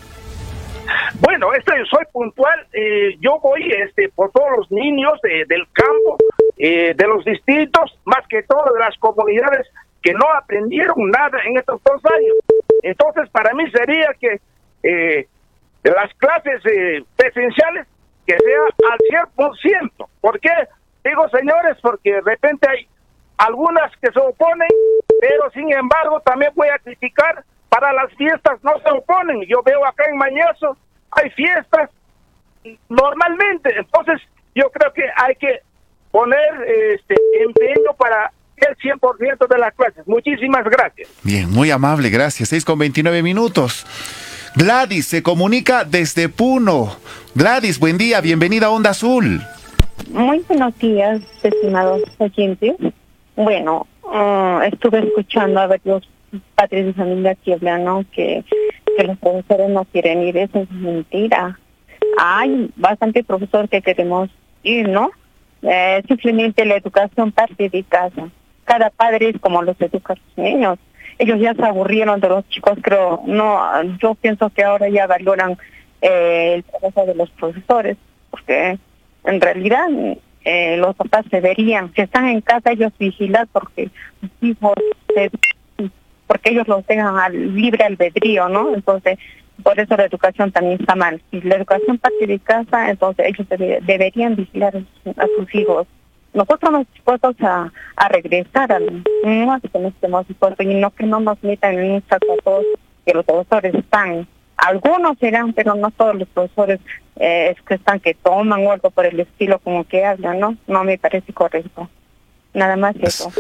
Bueno, 1.20 1.54
este, 1.54 1.72
soy 1.90 2.06
puntual. 2.12 2.68
Eh, 2.74 3.18
yo 3.20 3.40
voy 3.40 3.70
este, 3.86 4.10
por 4.10 4.32
todos 4.32 4.50
los 4.58 4.72
niños 4.72 5.14
del 5.24 5.68
campo, 5.74 6.18
eh, 6.58 6.94
de 6.96 7.08
los 7.08 7.24
distritos, 7.26 7.98
más 8.06 8.26
que 8.28 8.44
todo 8.44 8.74
de 8.74 8.80
las 8.80 8.98
comunidades 8.98 9.68
que 10.08 10.14
no 10.14 10.26
aprendieron 10.38 11.12
nada 11.12 11.38
en 11.44 11.58
estos 11.58 11.84
dos 11.84 12.02
años. 12.06 12.38
Entonces, 12.82 13.30
para 13.30 13.54
mí 13.54 13.70
sería 13.72 14.08
que 14.18 14.40
eh, 14.84 15.28
las 15.84 16.14
clases 16.14 16.62
presenciales 17.18 17.86
que 18.26 18.38
sea 18.38 19.20
al 19.20 19.28
100%. 19.36 20.08
¿Por 20.22 20.40
qué? 20.40 20.54
Digo, 21.04 21.28
señores, 21.28 21.78
porque 21.82 22.14
de 22.14 22.22
repente 22.22 22.70
hay 22.70 22.88
algunas 23.38 23.92
que 23.98 24.10
se 24.10 24.20
oponen, 24.22 24.70
pero 25.20 25.52
sin 25.52 25.74
embargo 25.74 26.22
también 26.22 26.54
voy 26.56 26.70
a 26.70 26.80
criticar 26.80 27.44
para 27.68 27.92
las 27.92 28.10
fiestas 28.14 28.64
no 28.64 28.80
se 28.80 28.90
oponen. 28.90 29.42
Yo 29.42 29.62
veo 29.62 29.86
acá 29.86 30.06
en 30.10 30.16
Mañazo, 30.16 30.78
hay 31.12 31.30
fiestas 31.32 31.90
normalmente. 32.88 33.78
Entonces, 33.78 34.22
yo 34.56 34.70
creo 34.72 34.94
que 34.94 35.04
hay 35.18 35.36
que 35.36 35.60
poner 36.12 36.64
este 36.96 37.16
empeño 37.42 37.94
para 37.98 38.32
el 38.58 38.76
100% 38.78 39.48
de 39.48 39.58
las 39.58 39.74
clases. 39.74 40.08
Muchísimas 40.08 40.64
gracias. 40.66 41.10
Bien, 41.24 41.50
muy 41.50 41.72
amable, 41.72 42.10
gracias. 42.10 42.50
6 42.50 42.66
con 42.66 42.80
29 42.80 43.24
minutos. 43.24 43.86
Gladys 44.56 45.08
se 45.08 45.22
comunica 45.22 45.84
desde 45.84 46.30
Puno. 46.30 46.96
Gladys, 47.36 47.80
buen 47.80 47.98
día, 47.98 48.22
bienvenida 48.22 48.68
a 48.68 48.70
Onda 48.72 48.92
Azul. 48.92 49.42
Muy 50.10 50.44
buenos 50.48 50.78
días, 50.80 51.22
estimados 51.44 52.02
oyentes. 52.18 52.76
Bueno, 53.36 53.86
uh, 54.04 54.62
estuve 54.62 55.00
escuchando 55.00 55.60
a 55.60 55.68
ver 55.68 55.82
los 55.84 56.08
padres 56.56 56.88
de 56.88 56.94
familia 56.94 57.36
que 57.36 57.54
hablan, 57.54 57.84
¿no? 57.84 58.04
Que, 58.12 58.44
que 58.98 59.04
los 59.04 59.18
profesores 59.20 59.70
no 59.70 59.86
quieren 59.86 60.24
ir, 60.24 60.38
eso 60.38 60.60
es 60.60 60.72
mentira. 60.72 61.60
Hay 62.18 62.72
bastante 62.76 63.24
profesor 63.24 63.70
que 63.70 63.82
queremos 63.82 64.30
ir, 64.64 64.90
¿no? 64.90 65.12
Eh, 65.62 66.04
simplemente 66.08 66.66
la 66.66 66.76
educación 66.76 67.32
parte 67.32 67.70
de 67.70 67.84
casa. 67.84 68.30
Cada 68.68 68.90
padre 68.90 69.30
es 69.30 69.40
como 69.40 69.62
los 69.64 69.80
educa 69.80 70.16
sus 70.16 70.38
niños. 70.44 70.78
Ellos 71.18 71.40
ya 71.40 71.54
se 71.54 71.64
aburrieron 71.64 72.20
de 72.20 72.28
los 72.28 72.48
chicos, 72.50 72.78
creo. 72.82 73.22
No, 73.26 73.58
yo 73.98 74.14
pienso 74.16 74.50
que 74.50 74.66
ahora 74.66 74.90
ya 74.90 75.08
valoran 75.08 75.58
eh, 76.02 76.56
el 76.56 76.64
trabajo 76.66 77.06
de 77.06 77.16
los 77.16 77.30
profesores, 77.32 77.96
porque 78.30 78.78
en 79.24 79.42
realidad 79.42 79.88
eh, 80.44 80.76
los 80.76 80.98
papás 80.98 81.26
deberían, 81.32 81.94
si 81.94 82.02
están 82.02 82.28
en 82.28 82.42
casa, 82.42 82.72
ellos 82.72 82.92
vigilar 83.00 83.48
porque 83.54 83.90
sus 84.20 84.30
hijos 84.42 84.74
se 85.16 85.32
porque 86.28 86.50
ellos 86.50 86.68
los 86.68 86.86
dejan 86.86 87.18
al 87.18 87.56
libre 87.56 87.86
albedrío, 87.86 88.50
¿no? 88.50 88.76
Entonces, 88.76 89.18
por 89.64 89.80
eso 89.80 89.96
la 89.96 90.04
educación 90.04 90.52
también 90.52 90.78
está 90.82 90.94
mal. 90.94 91.22
Si 91.32 91.40
la 91.40 91.56
educación 91.56 91.98
parte 91.98 92.28
de 92.28 92.38
casa, 92.40 92.90
entonces 92.90 93.28
ellos 93.28 93.48
deberían 93.86 94.36
vigilar 94.36 94.76
a 94.76 95.26
sus 95.38 95.56
hijos. 95.56 95.88
Nosotros 96.38 96.72
nos 96.72 96.88
dispuestos 96.94 97.36
a, 97.42 97.72
a 97.96 98.08
regresar 98.10 98.72
al 98.72 99.04
no 99.24 99.60
que 99.60 99.80
no 99.80 99.88
estemos 99.88 100.28
dispuestos 100.28 100.66
y 100.66 100.76
no 100.76 100.92
que 100.92 101.06
no 101.06 101.20
nos 101.20 101.44
metan 101.44 101.80
en 101.80 101.92
un 101.94 102.04
saco 102.08 102.34
a 102.40 102.44
todos 102.44 102.66
que 103.06 103.14
los 103.14 103.26
profesores 103.26 103.74
están. 103.74 104.28
Algunos 104.56 105.18
serán, 105.20 105.54
pero 105.54 105.74
no 105.74 105.90
todos 105.90 106.16
los 106.16 106.28
profesores 106.28 106.80
eh, 107.16 107.56
es 107.56 107.62
que 107.64 107.74
están 107.74 108.00
que 108.00 108.14
toman 108.14 108.66
o 108.68 108.72
algo 108.72 108.92
por 108.92 109.08
el 109.08 109.20
estilo 109.20 109.58
como 109.60 109.84
que 109.84 110.06
hablan, 110.06 110.40
¿no? 110.40 110.56
No 110.68 110.84
me 110.84 111.00
parece 111.00 111.34
correcto. 111.34 111.90
Nada 112.54 112.76
más 112.76 112.96
eso. 113.02 113.32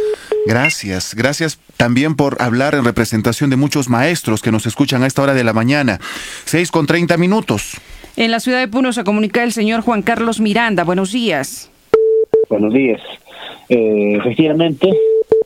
Gracias, 0.48 1.14
gracias 1.14 1.60
también 1.76 2.16
por 2.16 2.42
hablar 2.42 2.74
en 2.76 2.84
representación 2.84 3.50
de 3.50 3.58
muchos 3.58 3.90
maestros 3.90 4.42
que 4.42 4.52
nos 4.52 4.66
escuchan 4.66 5.04
a 5.04 5.08
esta 5.08 5.22
hora 5.22 5.34
de 5.36 5.44
la 5.44 5.54
mañana. 5.54 6.00
Seis 6.46 6.72
con 6.72 6.88
treinta 6.88 7.18
minutos. 7.18 7.78
En 8.16 8.32
la 8.32 8.40
ciudad 8.40 8.60
de 8.60 8.68
Puno 8.68 8.92
se 8.92 9.04
comunica 9.04 9.44
el 9.44 9.54
señor 9.54 9.82
Juan 9.82 10.02
Carlos 10.02 10.40
Miranda. 10.40 10.84
Buenos 10.84 11.12
días. 11.12 11.70
Buenos 12.50 12.74
días. 12.74 13.02
Eh, 13.68 14.16
efectivamente, 14.18 14.90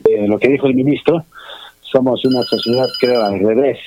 eh, 0.08 0.28
lo 0.28 0.38
que 0.38 0.50
dijo 0.50 0.68
el 0.68 0.76
ministro, 0.76 1.26
somos 1.82 2.24
una 2.26 2.44
sociedad, 2.44 2.86
creo, 3.00 3.24
al 3.24 3.40
revés. 3.40 3.80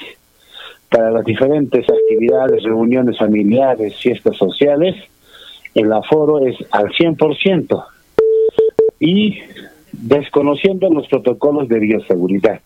Para 0.90 1.12
las 1.12 1.24
diferentes 1.24 1.86
actividades, 1.88 2.64
reuniones 2.64 3.16
familiares, 3.16 3.96
fiestas 3.96 4.36
sociales, 4.36 4.96
el 5.74 5.92
aforo 5.92 6.44
es 6.44 6.56
al 6.72 6.88
100% 6.88 7.84
y 8.98 9.38
desconociendo 9.92 10.90
los 10.90 11.06
protocolos 11.06 11.68
de 11.68 11.78
bioseguridad. 11.78 12.60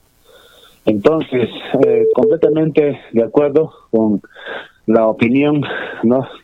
Entonces, 0.87 1.50
eh, 1.87 2.07
completamente 2.14 3.00
de 3.12 3.23
acuerdo 3.23 3.71
con 3.90 4.23
la 4.87 5.07
opinión 5.07 5.62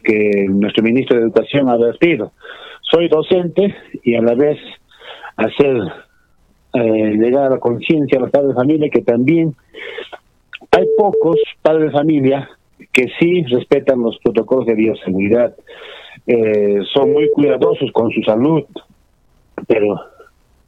que 0.02 0.46
nuestro 0.50 0.82
ministro 0.82 1.16
de 1.16 1.22
Educación 1.22 1.70
ha 1.70 1.76
vertido. 1.76 2.32
Soy 2.94 3.08
docente 3.08 3.74
y 4.04 4.14
a 4.14 4.22
la 4.22 4.34
vez 4.34 4.56
hacer 5.36 5.82
eh, 6.74 7.16
llegar 7.18 7.46
a 7.46 7.50
la 7.50 7.58
conciencia 7.58 8.18
a 8.18 8.20
los 8.20 8.30
padres 8.30 8.50
de 8.50 8.54
familia 8.54 8.88
que 8.88 9.02
también 9.02 9.52
hay 10.70 10.86
pocos 10.96 11.36
padres 11.60 11.86
de 11.86 11.90
familia 11.90 12.48
que 12.92 13.08
sí 13.18 13.42
respetan 13.46 14.00
los 14.00 14.16
protocolos 14.18 14.66
de 14.66 14.74
bioseguridad, 14.74 15.56
eh, 16.28 16.82
son 16.92 17.12
muy 17.12 17.28
cuidadosos 17.30 17.90
con 17.90 18.12
su 18.12 18.22
salud, 18.22 18.62
pero 19.66 20.00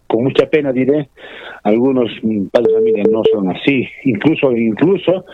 con 0.08 0.24
mucha 0.24 0.46
pena 0.46 0.72
diré, 0.72 1.08
algunos 1.62 2.10
padres 2.50 2.72
de 2.72 2.74
familia 2.74 3.04
no 3.08 3.22
son 3.32 3.50
así, 3.50 3.88
incluso 4.04 4.50
incluso 4.50 5.26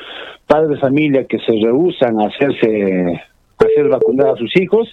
padres 0.47 0.71
de 0.71 0.77
familia 0.77 1.25
que 1.25 1.39
se 1.39 1.53
rehusan 1.53 2.21
a 2.21 2.27
hacerse 2.27 3.23
hacer 3.67 3.89
vacunar 3.89 4.29
a 4.29 4.37
sus 4.37 4.55
hijos, 4.57 4.89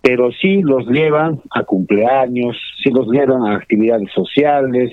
pero 0.00 0.30
sí 0.32 0.62
los 0.62 0.86
llevan 0.86 1.40
a 1.50 1.64
cumpleaños, 1.64 2.56
sí 2.82 2.90
los 2.90 3.08
llevan 3.08 3.42
a 3.46 3.56
actividades 3.56 4.10
sociales, 4.12 4.92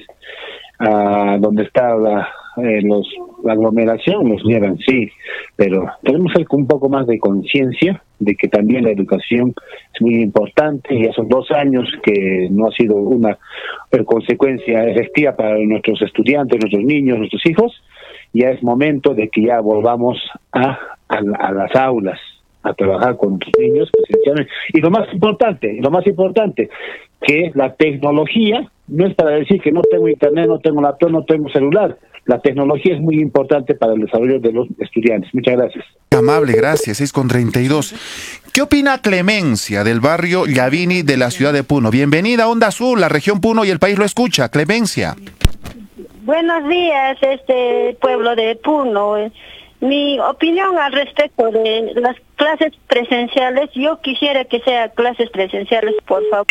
a 0.80 1.38
donde 1.40 1.64
está 1.64 1.96
la, 1.96 2.28
eh, 2.58 2.82
los, 2.82 3.08
la 3.44 3.54
aglomeración, 3.54 4.30
los 4.30 4.44
llevan, 4.44 4.78
sí, 4.80 5.10
pero 5.56 5.86
tenemos 6.04 6.34
un 6.52 6.68
poco 6.68 6.90
más 6.90 7.08
de 7.08 7.20
conciencia 7.20 8.02
de 8.20 8.36
que 8.36 8.48
también 8.48 8.84
la 8.84 8.92
educación 8.92 9.54
es 9.94 10.02
muy 10.02 10.22
importante 10.22 10.96
y 10.96 11.06
esos 11.06 11.28
dos 11.28 11.52
años 11.52 11.88
que 12.04 12.48
no 12.52 12.68
ha 12.68 12.72
sido 12.72 12.96
una 12.96 13.38
consecuencia 14.06 14.86
efectiva 14.86 15.36
para 15.36 15.58
nuestros 15.58 16.02
estudiantes, 16.02 16.60
nuestros 16.60 16.84
niños, 16.84 17.18
nuestros 17.18 17.46
hijos, 17.46 17.74
ya 18.34 18.50
es 18.50 18.62
momento 18.64 19.14
de 19.14 19.30
que 19.30 19.44
ya 19.44 19.60
volvamos 19.60 20.18
a, 20.52 20.78
a 21.08 21.52
las 21.52 21.76
aulas 21.76 22.20
a 22.66 22.74
trabajar 22.74 23.16
con 23.18 23.40
los 23.40 23.50
niños 23.60 23.90
presencialmente. 23.92 24.52
Y 24.74 24.82
lo 24.82 24.90
más 24.90 25.12
importante, 25.14 25.78
lo 25.80 25.92
más 25.92 26.06
importante, 26.08 26.70
que 27.22 27.52
la 27.54 27.74
tecnología 27.74 28.70
no 28.88 29.08
es 29.08 29.16
para 29.16 29.32
decir 29.32 29.62
que 29.62 29.72
no 29.72 29.82
tengo 29.82 30.08
internet, 30.08 30.48
no 30.48 30.60
tengo 30.60 30.82
laptop, 30.82 31.12
no 31.12 31.24
tengo 31.24 31.50
celular. 31.50 31.98
La 32.26 32.40
tecnología 32.40 32.96
es 32.96 33.02
muy 33.02 33.20
importante 33.20 33.76
para 33.76 33.94
el 33.94 34.02
desarrollo 34.02 34.40
de 34.40 34.52
los 34.52 34.68
estudiantes. 34.80 35.34
Muchas 35.34 35.56
gracias. 35.56 35.86
Amable, 36.12 36.54
gracias. 36.54 36.98
6 36.98 37.14
con 37.14 37.28
32. 37.28 37.94
¿Qué 38.52 38.62
opina 38.62 39.00
Clemencia 39.00 39.84
del 39.84 40.00
barrio 40.00 40.46
Yavini 40.48 41.04
de 41.04 41.18
la 41.18 41.30
ciudad 41.30 41.54
de 41.54 41.64
Puno? 41.64 41.92
Bienvenida 41.92 42.46
a 42.46 42.48
Onda 42.48 42.68
Azul, 42.68 43.00
la 43.00 43.10
región 43.10 43.42
Puno 43.42 43.64
y 43.64 43.70
el 43.70 43.80
país 43.80 43.98
lo 43.98 44.06
escucha. 44.06 44.50
Clemencia. 44.50 45.16
Buenos 46.24 46.68
días, 46.68 47.18
este 47.22 47.96
pueblo 48.02 48.36
de 48.36 48.56
Puno. 48.56 49.18
Mi 49.82 50.20
opinión 50.20 50.78
al 50.78 50.94
respecto 50.94 51.52
de 51.52 51.92
las 51.96 52.16
clases 52.36 52.74
presenciales, 52.88 53.70
yo 53.74 54.00
quisiera 54.02 54.46
que 54.46 54.60
sea 54.62 54.90
clases 54.90 55.30
presenciales, 55.30 55.96
por 56.06 56.24
favor. 56.30 56.48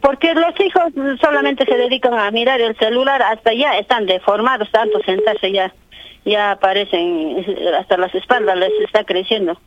Porque 0.00 0.34
los 0.34 0.58
hijos 0.60 0.92
solamente 1.20 1.64
se 1.64 1.76
dedican 1.76 2.14
a 2.14 2.30
mirar 2.30 2.60
el 2.60 2.76
celular, 2.76 3.22
hasta 3.22 3.52
ya 3.52 3.78
están 3.78 4.06
deformados, 4.06 4.70
tanto 4.70 5.00
sentarse 5.02 5.52
ya, 5.52 5.72
ya 6.24 6.52
aparecen, 6.52 7.44
hasta 7.78 7.96
las 7.96 8.14
espaldas 8.14 8.56
les 8.58 8.72
está 8.84 9.04
creciendo. 9.04 9.58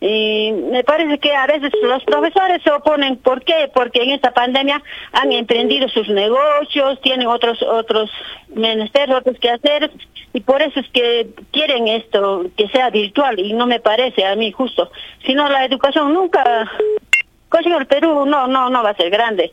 Y 0.00 0.52
me 0.52 0.84
parece 0.84 1.18
que 1.18 1.34
a 1.34 1.46
veces 1.46 1.72
los 1.82 2.04
profesores 2.04 2.62
se 2.62 2.70
oponen. 2.70 3.16
¿Por 3.16 3.42
qué? 3.42 3.68
Porque 3.74 4.02
en 4.02 4.10
esta 4.10 4.32
pandemia 4.32 4.80
han 5.12 5.32
emprendido 5.32 5.88
sus 5.88 6.08
negocios, 6.08 7.00
tienen 7.00 7.26
otros 7.26 7.60
otros 7.62 8.10
menesteres, 8.48 9.16
otros 9.16 9.38
que 9.40 9.50
hacer, 9.50 9.90
y 10.32 10.40
por 10.40 10.62
eso 10.62 10.78
es 10.78 10.88
que 10.90 11.28
quieren 11.52 11.88
esto, 11.88 12.46
que 12.56 12.68
sea 12.68 12.90
virtual, 12.90 13.38
y 13.40 13.52
no 13.54 13.66
me 13.66 13.80
parece 13.80 14.24
a 14.24 14.36
mí 14.36 14.52
justo. 14.52 14.90
Si 15.26 15.34
no, 15.34 15.48
la 15.48 15.64
educación 15.64 16.14
nunca, 16.14 16.70
coño, 17.48 17.78
el 17.78 17.86
Perú 17.86 18.24
no, 18.24 18.46
no, 18.46 18.70
no 18.70 18.82
va 18.82 18.90
a 18.90 18.96
ser 18.96 19.10
grande. 19.10 19.52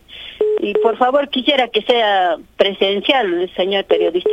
Y 0.60 0.74
por 0.74 0.98
favor 0.98 1.30
quisiera 1.30 1.70
que 1.70 1.82
sea 1.82 2.38
presencial, 2.56 3.50
señor 3.56 3.86
periodista. 3.86 4.30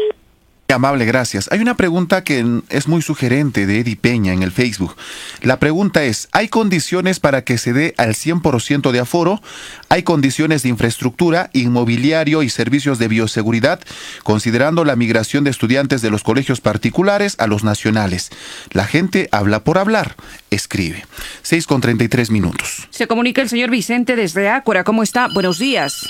Amable, 0.72 1.04
gracias. 1.04 1.48
Hay 1.52 1.60
una 1.60 1.76
pregunta 1.76 2.24
que 2.24 2.62
es 2.68 2.88
muy 2.88 3.02
sugerente 3.02 3.66
de 3.66 3.80
Eddie 3.80 3.96
Peña 3.96 4.32
en 4.32 4.42
el 4.42 4.52
Facebook. 4.52 4.96
La 5.42 5.58
pregunta 5.58 6.04
es, 6.04 6.28
¿hay 6.32 6.48
condiciones 6.48 7.20
para 7.20 7.44
que 7.44 7.58
se 7.58 7.72
dé 7.72 7.94
al 7.98 8.14
100% 8.14 8.90
de 8.90 9.00
aforo? 9.00 9.42
¿Hay 9.88 10.02
condiciones 10.02 10.62
de 10.62 10.70
infraestructura, 10.70 11.50
inmobiliario 11.52 12.42
y 12.42 12.48
servicios 12.48 12.98
de 12.98 13.08
bioseguridad, 13.08 13.80
considerando 14.22 14.84
la 14.84 14.96
migración 14.96 15.44
de 15.44 15.50
estudiantes 15.50 16.02
de 16.02 16.10
los 16.10 16.22
colegios 16.22 16.60
particulares 16.60 17.36
a 17.38 17.46
los 17.46 17.64
nacionales? 17.64 18.30
La 18.70 18.86
gente 18.86 19.28
habla 19.32 19.64
por 19.64 19.78
hablar, 19.78 20.16
escribe. 20.50 21.04
6 21.42 21.66
con 21.66 21.80
33 21.80 22.30
minutos. 22.30 22.88
Se 22.90 23.06
comunica 23.06 23.42
el 23.42 23.48
señor 23.48 23.70
Vicente 23.70 24.16
desde 24.16 24.48
Ácora. 24.48 24.84
¿Cómo 24.84 25.02
está? 25.02 25.28
Buenos 25.28 25.58
días. 25.58 26.06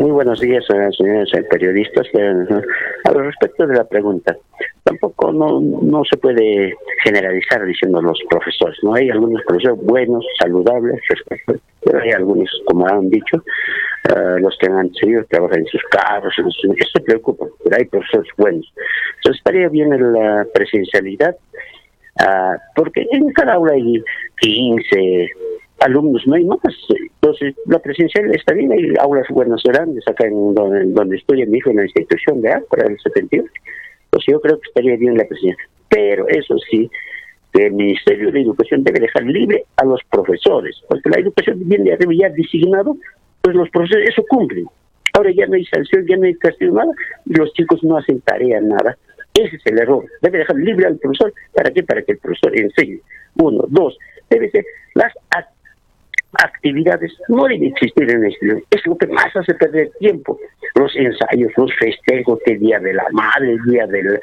Muy 0.00 0.12
buenos 0.12 0.40
días, 0.40 0.64
eh, 0.72 0.88
señores 0.96 1.28
eh, 1.34 1.42
periodistas. 1.50 2.06
Eh, 2.12 2.62
al 3.02 3.14
respecto 3.14 3.66
de 3.66 3.74
la 3.74 3.82
pregunta, 3.82 4.36
tampoco 4.84 5.32
no, 5.32 5.60
no 5.60 6.04
se 6.04 6.16
puede 6.16 6.72
generalizar 7.02 7.64
diciendo 7.64 8.00
los 8.00 8.20
profesores. 8.30 8.78
No 8.84 8.94
hay 8.94 9.10
algunos 9.10 9.42
profesores 9.42 9.84
buenos, 9.84 10.24
saludables, 10.38 11.00
pero 11.84 12.00
hay 12.00 12.12
algunos, 12.12 12.48
como 12.66 12.86
han 12.86 13.10
dicho, 13.10 13.42
los 14.38 14.56
que 14.58 14.70
han 14.70 14.94
seguido 14.94 15.24
trabajan 15.24 15.60
en 15.60 15.66
sus 15.66 15.82
carros, 15.90 16.32
en 16.38 16.46
esto 16.46 16.90
se 16.94 17.00
preocupa, 17.00 17.46
pero 17.64 17.76
hay 17.76 17.84
profesores 17.86 18.28
buenos. 18.36 18.72
Entonces 19.16 19.38
estaría 19.38 19.68
bien 19.68 19.90
la 20.12 20.46
presencialidad, 20.54 21.36
ah, 22.20 22.56
porque 22.76 23.04
en 23.10 23.30
cada 23.32 23.54
aula 23.54 23.72
hay 23.72 24.02
15, 24.40 25.28
alumnos, 25.80 26.26
no 26.26 26.34
hay 26.34 26.44
más. 26.44 26.58
Entonces, 27.20 27.54
la 27.66 27.78
presencial 27.78 28.34
está 28.34 28.54
bien, 28.54 28.72
hay 28.72 28.94
aulas 29.00 29.26
buenas 29.30 29.62
grandes 29.62 30.06
acá 30.08 30.26
en 30.26 30.54
donde, 30.54 30.84
donde 30.86 31.16
estudia 31.16 31.46
mi 31.46 31.58
hijo 31.58 31.70
en 31.70 31.76
la 31.76 31.84
institución 31.84 32.40
de 32.40 32.62
para 32.70 32.86
el 32.86 32.98
78. 32.98 33.44
Entonces, 34.04 34.32
yo 34.32 34.40
creo 34.40 34.60
que 34.60 34.68
estaría 34.68 34.96
bien 34.96 35.16
la 35.16 35.24
presencial. 35.24 35.56
Pero 35.88 36.28
eso 36.28 36.56
sí, 36.70 36.90
el 37.54 37.72
Ministerio 37.72 38.30
de 38.30 38.42
Educación 38.42 38.84
debe 38.84 39.00
dejar 39.00 39.24
libre 39.24 39.64
a 39.76 39.84
los 39.84 40.00
profesores, 40.10 40.76
porque 40.88 41.10
la 41.10 41.20
educación 41.20 41.58
viene 41.68 41.92
arriba 41.92 42.12
ya 42.14 42.28
designado, 42.30 42.96
pues 43.42 43.56
los 43.56 43.70
profesores 43.70 44.10
eso 44.10 44.24
cumplen. 44.28 44.66
Ahora 45.14 45.30
ya 45.32 45.46
no 45.46 45.54
hay 45.54 45.64
sanción, 45.64 46.06
ya 46.06 46.16
no 46.16 46.24
hay 46.24 46.34
castigo, 46.34 46.76
nada, 46.76 46.92
los 47.26 47.52
chicos 47.54 47.82
no 47.82 47.96
hacen 47.96 48.20
tarea, 48.20 48.60
nada. 48.60 48.96
Ese 49.34 49.56
es 49.56 49.66
el 49.66 49.78
error. 49.78 50.04
Debe 50.22 50.38
dejar 50.38 50.56
libre 50.56 50.86
al 50.86 50.98
profesor. 50.98 51.32
¿Para 51.54 51.70
qué? 51.70 51.82
Para 51.82 52.02
que 52.02 52.12
el 52.12 52.18
profesor 52.18 52.58
enseñe. 52.58 53.00
Uno. 53.36 53.64
Dos. 53.68 53.96
Debe 54.30 54.50
ser 54.50 54.64
las 54.94 55.12
actividades 55.30 55.57
no 57.28 57.44
deben 57.44 57.64
existir 57.64 58.10
en 58.10 58.24
este 58.24 58.64
Es 58.70 58.86
lo 58.86 58.96
que 58.96 59.06
más 59.08 59.34
hace 59.34 59.54
perder 59.54 59.90
tiempo. 59.98 60.38
Los 60.74 60.94
ensayos, 60.96 61.52
los 61.56 61.70
festejos, 61.78 62.38
el 62.46 62.60
día 62.60 62.78
de 62.78 62.94
la 62.94 63.04
madre, 63.12 63.52
el 63.52 63.62
día 63.70 63.86
del 63.86 64.20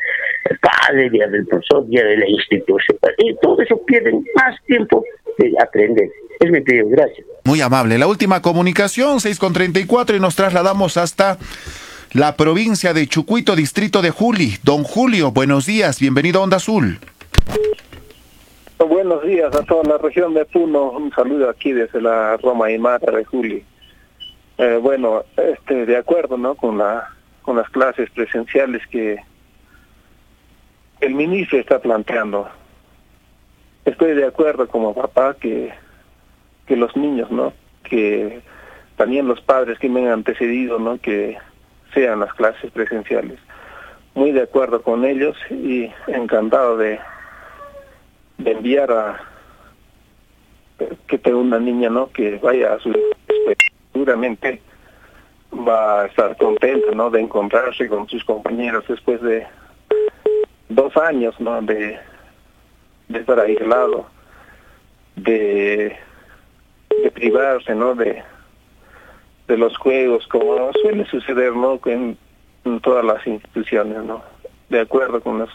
padre, 0.61 1.05
el 1.05 1.11
día 1.11 1.27
del 1.27 1.45
profesor, 1.45 1.87
día 1.87 2.03
de 2.03 2.17
la 2.17 2.29
institución. 2.29 2.97
Y 3.17 3.35
todo 3.41 3.61
eso 3.61 3.81
pierde 3.85 4.13
más 4.35 4.55
tiempo 4.65 5.03
de 5.37 5.53
aprender. 5.61 6.09
Es 6.39 6.51
mi 6.51 6.61
pedido, 6.61 6.87
gracias. 6.89 7.25
Muy 7.43 7.61
amable. 7.61 7.97
La 7.97 8.07
última 8.07 8.41
comunicación, 8.41 9.19
6 9.19 9.39
con 9.39 9.53
34, 9.53 10.15
y 10.15 10.19
nos 10.19 10.35
trasladamos 10.35 10.97
hasta 10.97 11.37
la 12.13 12.35
provincia 12.35 12.93
de 12.93 13.07
Chucuito, 13.07 13.55
distrito 13.55 14.01
de 14.01 14.11
Juli. 14.11 14.57
Don 14.63 14.83
Julio, 14.83 15.31
buenos 15.31 15.65
días, 15.65 15.99
bienvenido 15.99 16.39
a 16.39 16.43
Onda 16.43 16.57
Azul. 16.57 16.99
Buenos 18.77 19.23
días 19.23 19.55
a 19.55 19.63
toda 19.63 19.83
la 19.83 19.97
región 19.97 20.33
de 20.33 20.43
Puno. 20.45 20.91
Un 20.91 21.09
saludo 21.13 21.49
aquí 21.49 21.71
desde 21.71 22.01
la 22.01 22.35
Roma 22.37 22.69
y 22.69 22.77
Mata 22.77 23.09
de 23.09 23.23
Juli. 23.23 23.63
Eh, 24.57 24.79
bueno, 24.81 25.23
este, 25.37 25.85
de 25.85 25.95
acuerdo, 25.95 26.37
¿no? 26.37 26.55
Con 26.55 26.77
la, 26.77 27.09
con 27.41 27.55
las 27.55 27.69
clases 27.69 28.09
presenciales 28.09 28.85
que 28.87 29.17
el 30.99 31.15
ministro 31.15 31.57
está 31.57 31.79
planteando. 31.79 32.49
estoy 33.85 34.13
de 34.13 34.25
acuerdo 34.25 34.67
como 34.67 34.93
papá 34.93 35.35
que, 35.39 35.73
que 36.67 36.75
los 36.75 36.95
niños, 36.97 37.31
¿no? 37.31 37.53
Que 37.83 38.41
también 38.97 39.25
los 39.25 39.39
padres 39.39 39.79
que 39.79 39.87
me 39.87 40.01
han 40.01 40.11
antecedido, 40.11 40.79
¿no? 40.79 40.99
Que 40.99 41.37
sean 41.93 42.19
las 42.19 42.33
clases 42.33 42.71
presenciales. 42.71 43.39
Muy 44.15 44.33
de 44.33 44.43
acuerdo 44.43 44.81
con 44.81 45.05
ellos 45.05 45.37
y 45.49 45.89
encantado 46.07 46.77
de, 46.77 46.99
de 48.37 48.51
enviar 48.51 48.91
a 48.91 49.21
que 51.07 51.17
tenga 51.17 51.37
una 51.37 51.59
niña, 51.59 51.89
¿no? 51.89 52.09
Que 52.11 52.37
vaya 52.37 52.73
a 52.73 52.79
su 52.79 52.93
seguramente 53.93 54.61
va 55.53 56.01
a 56.01 56.05
estar 56.07 56.35
contenta, 56.37 56.91
¿no? 56.93 57.09
De 57.09 57.21
encontrarse 57.21 57.87
con 57.87 58.07
sus 58.09 58.23
compañeros 58.25 58.83
después 58.87 59.21
de 59.21 59.47
dos 60.67 60.95
años, 60.97 61.39
¿no? 61.39 61.61
De, 61.61 61.97
de 63.07 63.19
estar 63.19 63.39
aislado, 63.39 64.05
de, 65.15 65.95
privarse, 67.13 67.73
¿no? 67.73 67.95
De, 67.95 68.21
de 69.47 69.57
los 69.57 69.77
juegos, 69.77 70.27
como 70.27 70.73
suele 70.81 71.05
suceder, 71.05 71.55
¿no? 71.55 71.79
En, 71.85 72.17
en 72.65 72.79
todas 72.81 73.05
las 73.05 73.25
instituciones, 73.25 74.03
¿no? 74.03 74.23
De 74.69 74.81
acuerdo 74.81 75.21
con 75.21 75.39
los 75.39 75.49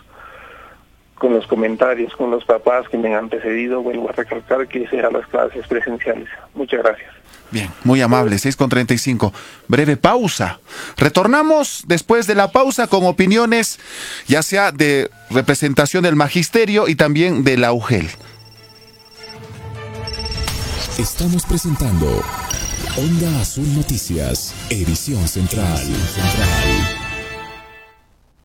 con 1.20 1.34
los 1.34 1.46
comentarios, 1.46 2.16
con 2.16 2.30
los 2.30 2.44
papás 2.46 2.88
que 2.88 2.96
me 2.96 3.08
han 3.08 3.24
antecedido, 3.24 3.82
vuelvo 3.82 4.08
a 4.08 4.12
recalcar 4.12 4.66
que 4.66 4.88
sean 4.88 5.12
las 5.12 5.26
clases 5.26 5.66
presenciales. 5.68 6.28
Muchas 6.54 6.82
gracias. 6.82 7.10
Bien, 7.50 7.70
muy 7.84 8.00
amable, 8.00 8.38
6 8.38 8.56
con 8.56 8.70
35. 8.70 9.32
Breve 9.68 9.98
pausa. 9.98 10.60
Retornamos 10.96 11.84
después 11.86 12.26
de 12.26 12.34
la 12.34 12.52
pausa 12.52 12.86
con 12.86 13.04
opiniones, 13.04 13.78
ya 14.28 14.42
sea 14.42 14.72
de 14.72 15.10
representación 15.28 16.04
del 16.04 16.16
magisterio 16.16 16.88
y 16.88 16.94
también 16.94 17.44
de 17.44 17.58
la 17.58 17.74
UGEL. 17.74 18.08
Estamos 20.98 21.44
presentando 21.44 22.22
Onda 22.96 23.40
Azul 23.40 23.74
Noticias, 23.74 24.54
edición 24.70 25.28
central. 25.28 25.76
central. 25.76 26.99